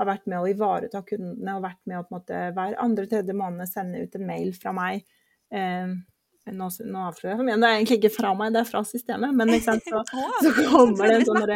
[0.01, 3.37] Har vært med å ivareta kundene og vært med å på en måte hver andre-tredje
[3.37, 5.07] måned sende ut en mail fra meg.
[5.55, 6.01] Um,
[6.55, 8.83] nå, nå avslører jeg for mye, det er egentlig ikke fra meg, det er fra
[8.87, 9.35] systemet.
[9.37, 10.03] Men sant, så,
[10.45, 11.47] så kommer det en sånn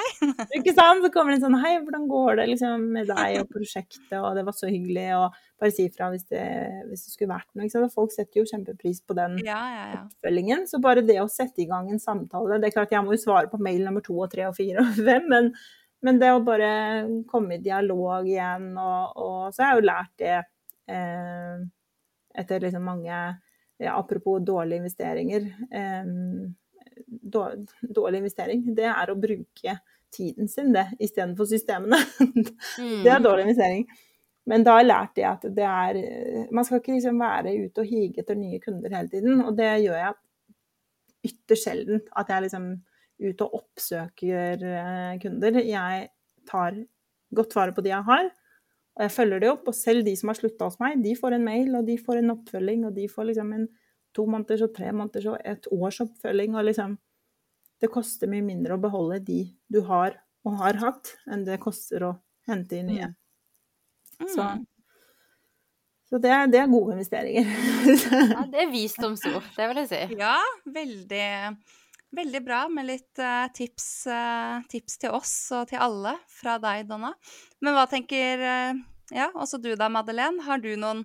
[0.58, 1.04] Ikke sant?
[1.04, 4.38] Så kommer det en sånn Hei, hvordan går det liksom, med deg og prosjektet, og
[4.38, 7.66] det var så hyggelig, og bare si ifra hvis, hvis, det skulle vært noe.
[7.66, 7.88] Ikke sant?
[7.88, 10.02] Og folk setter jo kjempepris på den ja, ja, ja.
[10.06, 10.66] oppfølgingen.
[10.70, 13.22] Så bare det å sette i gang en samtale Det er klart jeg må jo
[13.24, 15.52] svare på mail nummer to og tre og fire og fem, men,
[16.04, 16.74] men det å bare
[17.30, 20.36] komme i dialog igjen, og, og så har jeg jo lært det
[20.90, 21.64] eh,
[22.34, 23.18] etter liksom mange
[23.82, 25.48] ja, apropos dårlige investeringer.
[27.82, 29.78] dårlig investering, det er å bruke
[30.14, 31.98] tiden sin, det, istedenfor systemene.
[33.04, 33.86] det er dårlig investering.
[34.46, 34.90] Men da har jeg
[35.24, 35.98] at det er
[36.52, 39.40] Man skal ikke liksom være ute og hige etter nye kunder hele tiden.
[39.40, 42.02] Og det gjør jeg ytterst sjelden.
[42.12, 42.66] At jeg liksom
[43.24, 45.60] ute og oppsøker eh, kunder.
[45.64, 46.08] Jeg
[46.50, 46.80] tar
[47.34, 48.28] godt vare på de jeg har.
[48.94, 51.34] Og jeg følger det opp, og selv de som har slutta hos meg, de får
[51.34, 53.64] en mail, og de får en oppfølging, og de får liksom en
[54.14, 57.00] to måneders og tre måneders og et års oppfølging, og liksom
[57.82, 60.14] Det koster mye mindre å beholde de du har
[60.46, 62.12] og har hatt, enn det koster å
[62.48, 63.08] hente inn nye.
[64.20, 64.28] Mm.
[64.30, 64.46] Så,
[66.08, 67.50] så det, det, er gode investeringer.
[68.36, 70.00] ja, det er visdomsord, det vil jeg si.
[70.22, 70.38] Ja,
[70.78, 71.26] veldig
[72.14, 76.86] Veldig bra med litt uh, tips, uh, tips, til oss og til alle fra deg,
[76.88, 77.14] Donna.
[77.64, 78.82] Men hva tenker uh,
[79.14, 80.44] ja, også du da, Madeleine?
[80.46, 81.02] Har du noen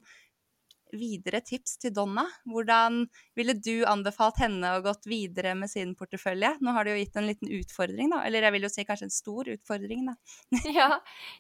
[0.94, 2.26] videre tips til Donna?
[2.50, 3.04] Hvordan
[3.38, 6.56] ville du anbefalt henne å gått videre med sin portefølje?
[6.66, 8.22] Nå har du jo gitt en liten utfordring, da.
[8.28, 10.18] Eller jeg vil jo si kanskje en stor utfordring, da.
[10.80, 10.92] ja,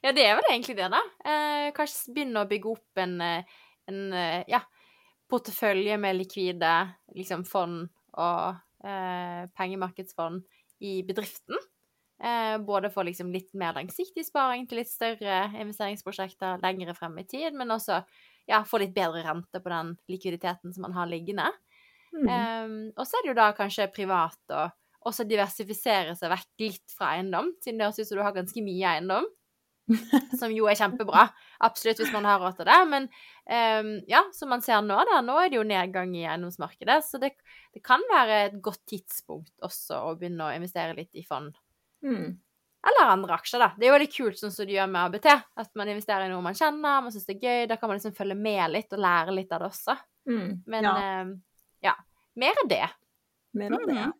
[0.05, 1.05] ja, det er vel egentlig det, da.
[1.77, 3.17] kanskje begynne å bygge opp en,
[3.89, 4.03] en
[4.49, 4.63] ja,
[5.29, 6.73] portefølje med likvide
[7.17, 7.85] liksom, fond
[8.17, 10.45] og eh, pengemarkedsfond
[10.79, 11.59] i bedriften.
[12.23, 17.23] Eh, både for liksom litt mer langsiktig sparing til litt større investeringsprosjekter lengre frem i
[17.23, 18.01] tid, men også
[18.49, 21.47] ja, få litt bedre rente på den likviditeten som man har liggende.
[22.11, 22.27] Mm.
[22.27, 24.67] Eh, og så er det jo da kanskje privat å
[25.07, 28.63] også diversifisere seg vekk litt fra eiendom, siden det høres ut som du har ganske
[28.65, 29.29] mye eiendom.
[30.39, 31.27] som jo er kjempebra.
[31.65, 32.79] Absolutt hvis man har råd til det.
[32.91, 36.99] Men um, ja, som man ser nå, da, nå er det jo nedgang i eiendomsmarkedet.
[37.05, 37.33] Så det,
[37.73, 41.51] det, kan være et godt tidspunkt også å begynne å investere litt i fond.
[42.05, 42.37] Mm.
[42.89, 43.73] Eller andre aksjer, da.
[43.75, 45.29] Det er jo veldig kult sånn som du gjør med ABT.
[45.59, 47.67] At man investerer i noe man kjenner, man syns det er gøy.
[47.67, 49.97] Da kan man liksom følge med litt og lære litt av det også.
[50.29, 50.49] Mm.
[50.69, 50.95] Men ja.
[51.19, 51.35] Um,
[51.83, 51.97] ja.
[52.39, 52.85] Mer av det.
[53.59, 53.99] Mer av det.
[53.99, 54.17] Mm.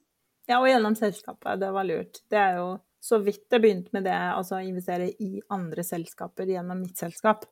[0.50, 1.60] Ja, og gjennom selskapet.
[1.62, 2.24] Det var lurt.
[2.28, 2.70] Det er jo
[3.00, 7.46] så vidt jeg begynte med det, altså investere i andre selskaper gjennom mitt selskap,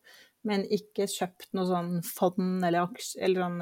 [0.47, 3.61] men ikke kjøpt noe sånn fond eller aksje eller sånn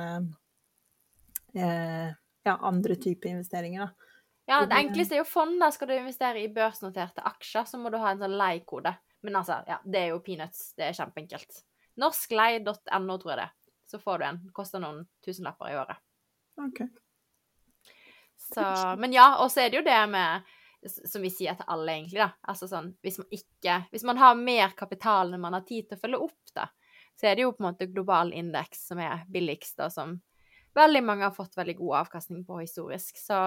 [1.62, 2.10] eh,
[2.46, 4.06] ja, andre typer investeringer, da.
[4.46, 5.58] Ja, det enkleste er jo fond.
[5.58, 8.92] Da skal du investere i børsnoterte aksjer, så må du ha en sånn leikode.
[9.26, 10.68] Men altså, ja, det er jo peanuts.
[10.78, 11.64] Det er kjempeenkelt.
[12.02, 13.48] Norsklei.no, tror jeg det.
[13.90, 14.38] Så får du en.
[14.54, 16.04] Koster noen tusenlapper i året.
[16.62, 16.84] Ok.
[18.46, 18.62] Så,
[19.02, 20.54] men ja, og så er det jo det med
[20.90, 22.30] som vi sier til alle, egentlig, da.
[22.52, 25.98] Altså sånn hvis man ikke Hvis man har mer kapital enn man har tid til
[25.98, 26.68] å følge opp, da,
[27.20, 30.16] så er det jo på en måte global indeks som er billigst, og som
[30.76, 33.18] veldig mange har fått veldig god avkastning på historisk.
[33.18, 33.40] Så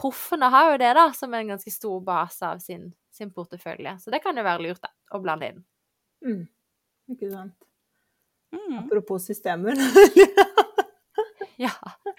[0.00, 3.96] proffene har jo det da, som en ganske stor base av sin, sin portefølje.
[4.00, 5.64] Så det kan jo være lurt da, å blande inn.
[6.24, 6.42] Mm.
[7.16, 7.56] Ikke sant.
[8.52, 8.82] Mm.
[8.84, 9.78] Apropos systemer.
[11.60, 11.70] Ja.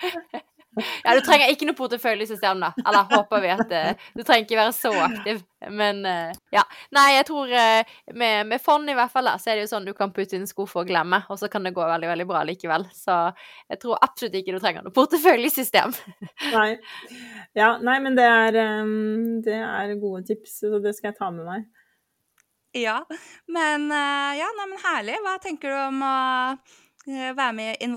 [1.05, 2.71] ja, du trenger ikke noe porteføljesystem, da.
[2.81, 5.41] Eller håper vi at uh, Du trenger ikke være så aktiv.
[5.69, 6.63] Men uh, ja.
[6.95, 9.71] Nei, jeg tror uh, med, med, fond i hvert fall, da, så er det jo
[9.73, 12.09] sånn du kan putte inn sko for å glemme, og så kan det gå veldig,
[12.13, 12.87] veldig bra likevel.
[12.95, 13.17] Så
[13.71, 15.93] jeg tror absolutt ikke du trenger noe porteføljesystem.
[16.55, 16.69] nei.
[17.57, 21.31] Ja, nei, men det er, um, det er gode tips, så det skal jeg ta
[21.33, 21.69] med meg.
[22.77, 23.01] Ja,
[23.51, 25.17] men ja, nei, men herlig.
[25.25, 26.13] Hva tenker du om å
[27.35, 27.89] være med i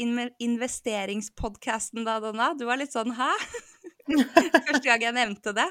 [0.00, 2.52] investeringspodkasten da, Donna?
[2.58, 3.30] Du var litt sånn hæ?
[4.66, 5.66] Første gang jeg nevnte det.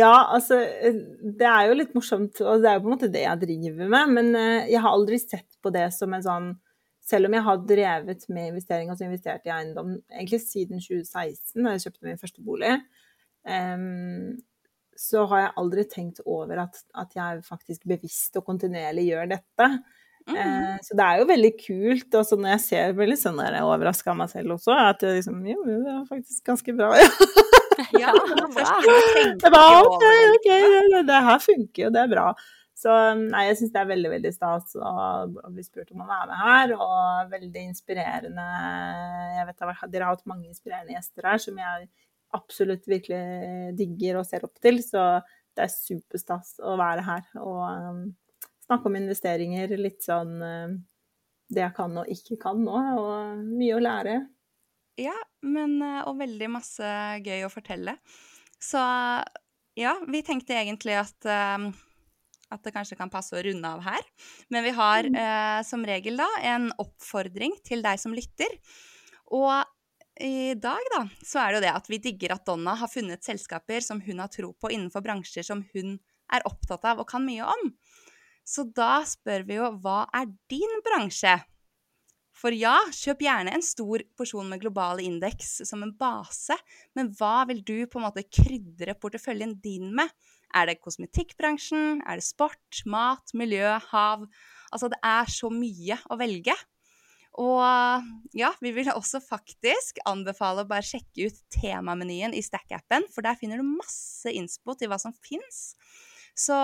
[0.00, 3.24] ja, altså Det er jo litt morsomt, og det er jo på en måte det
[3.24, 4.14] jeg driver med.
[4.16, 6.50] Men eh, jeg har aldri sett på det som en sånn
[7.08, 11.72] Selv om jeg har drevet med investering, altså investert i eiendom egentlig siden 2016, da
[11.72, 12.74] jeg kjøpte min første bolig,
[13.48, 14.34] um,
[14.92, 19.70] så har jeg aldri tenkt over at, at jeg faktisk bevisst og kontinuerlig gjør dette.
[20.28, 20.36] Mm.
[20.36, 22.08] Eh, så det er jo veldig kult.
[22.12, 25.16] Og så når jeg ser veldig sånn der overraska av meg selv også, at det
[25.20, 27.08] liksom Jo, det er faktisk ganske bra, ja.
[28.02, 28.14] ja,
[29.38, 30.06] det var OK,
[30.36, 32.30] OK, det, det her funker jo, det er bra.
[32.78, 34.90] Så nei, jeg syns det er veldig, veldig stas å
[35.50, 38.44] bli spurt om å være med her, og veldig inspirerende.
[39.34, 41.88] Jeg vet Dere har hatt mange inspirerende gjester her som jeg
[42.36, 45.08] absolutt virkelig digger og ser opp til, så
[45.58, 47.26] det er superstas å være her.
[47.42, 48.02] Og um,
[48.68, 50.78] snakke om investeringer, litt sånn eh,
[51.48, 54.18] det jeg kan og ikke kan nå, og mye å lære.
[55.00, 55.16] Ja,
[55.46, 56.94] men eh, og veldig masse
[57.24, 57.96] gøy å fortelle.
[58.60, 58.80] Så
[59.78, 61.68] ja, vi tenkte egentlig at, uh,
[62.50, 64.02] at det kanskje kan passe å runde av her.
[64.50, 68.58] Men vi har eh, som regel da en oppfordring til deg som lytter.
[69.38, 69.54] Og
[70.18, 73.22] i dag, da, så er det jo det at vi digger at Donna har funnet
[73.22, 75.94] selskaper som hun har tro på innenfor bransjer som hun
[76.34, 77.70] er opptatt av og kan mye om.
[78.48, 81.36] Så da spør vi jo hva er din bransje?
[82.38, 86.54] For ja, kjøp gjerne en stor porsjon med globale indeks som en base,
[86.94, 90.12] men hva vil du på en måte krydre porteføljen din med?
[90.56, 92.00] Er det kosmetikkbransjen?
[92.06, 94.24] Er det sport, mat, miljø, hav?
[94.70, 96.54] Altså, det er så mye å velge.
[97.38, 97.60] Og
[98.38, 103.38] ja, vi vil også faktisk anbefale å bare sjekke ut temamenyen i Stack-appen, for der
[103.38, 105.74] finner du masse innspo til hva som fins.
[106.38, 106.56] Så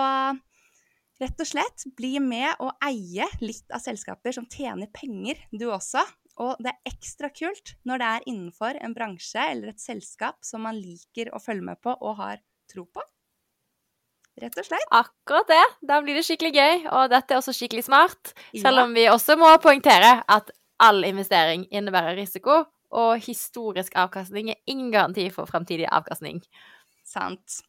[1.21, 6.03] Rett og slett bli med og eie litt av selskaper som tjener penger, du også.
[6.43, 10.65] Og det er ekstra kult når det er innenfor en bransje eller et selskap som
[10.67, 12.41] man liker å følge med på og har
[12.71, 13.03] tro på.
[14.43, 14.89] Rett og slett.
[14.91, 15.63] Akkurat det.
[15.87, 18.33] Da blir det skikkelig gøy, og dette er også skikkelig smart.
[18.51, 20.51] Selv om vi også må poengtere at
[20.83, 26.43] all investering innebærer risiko, og historisk avkastning er ingen garanti for fremtidig avkastning.
[27.07, 27.61] Sant.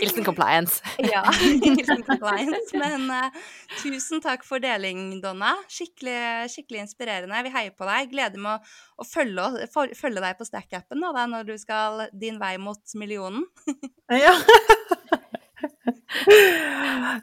[0.00, 0.82] Hilsen compliance.
[1.12, 1.22] ja,
[1.64, 2.72] hilsen compliance.
[2.72, 3.42] Men uh,
[3.82, 5.52] tusen takk for deling, Donna.
[5.70, 7.42] Skikkelig, skikkelig inspirerende.
[7.44, 8.08] Vi heier på deg.
[8.12, 12.54] Gleder meg å, å følge, for, følge, deg på Stack-appen når du skal din vei
[12.62, 13.44] mot millionen.
[14.24, 14.32] ja.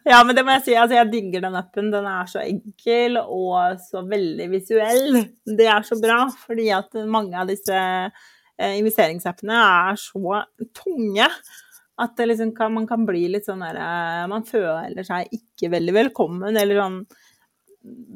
[0.06, 0.76] ja, men det må jeg si.
[0.78, 1.90] Altså, jeg digger den appen.
[1.94, 5.24] Den er så enkel og så veldig visuell.
[5.42, 11.32] Det er så bra, fordi at mange av disse eh, investeringsappene er så tunge
[12.00, 13.86] at liksom kan, man kan bli litt sånn derre
[14.24, 17.00] eh, Man føler seg ikke veldig velkommen, eller sånn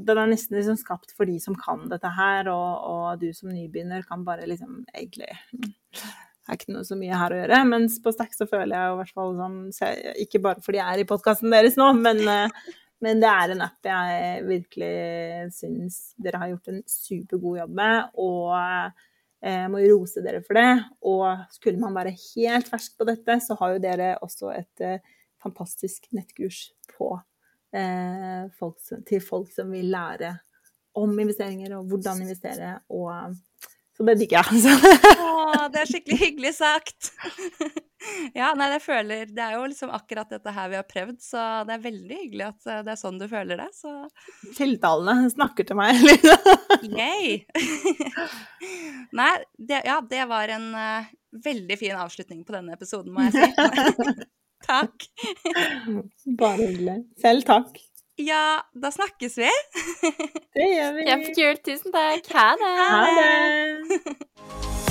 [0.07, 3.51] Den er nesten liksom skapt for de som kan dette her, og, og du som
[3.51, 5.31] nybegynner kan bare liksom egentlig
[6.43, 7.57] det er ikke noe så mye her å gjøre.
[7.69, 9.59] Mens på Stack så føler jeg i hvert fall sånn
[10.19, 12.73] Ikke bare fordi jeg er i podkasten deres nå, men, eh,
[13.05, 18.11] men, det er en app jeg virkelig syns dere har gjort en supergod jobb med.
[18.19, 18.51] Og
[19.43, 20.69] jeg må rose dere for det.
[21.09, 25.13] Og skulle man være helt fersk på dette, så har jo dere også et uh,
[25.43, 27.17] fantastisk nettkurs på,
[27.75, 30.31] eh, folk, til folk som vil lære
[30.99, 32.77] om investeringer og hvordan investere.
[32.93, 33.35] Og,
[33.93, 34.77] så det digger jeg.
[35.23, 37.11] Å, det er skikkelig hyggelig sagt.
[38.35, 41.43] Ja, nei, jeg føler Det er jo liksom akkurat dette her vi har prøvd, så
[41.63, 43.69] det er veldig hyggelig at eh, det er sånn du føler det.
[43.77, 43.93] Så
[44.57, 46.89] Tiltalene snakker til meg, liksom.
[46.91, 47.37] Yay!
[49.15, 51.07] nei, det, ja, det var en uh,
[51.47, 54.27] veldig fin avslutning på denne episoden, må jeg si.
[54.67, 55.07] takk.
[56.43, 56.99] Bare hyggelig.
[57.23, 57.79] Selv takk.
[58.21, 59.49] Ja, da snakkes vi.
[60.53, 61.05] det gjør vi.
[61.07, 61.63] Kjempekult.
[61.65, 62.29] Tusen takk.
[62.35, 62.73] Ha det.
[62.77, 64.15] Ha det.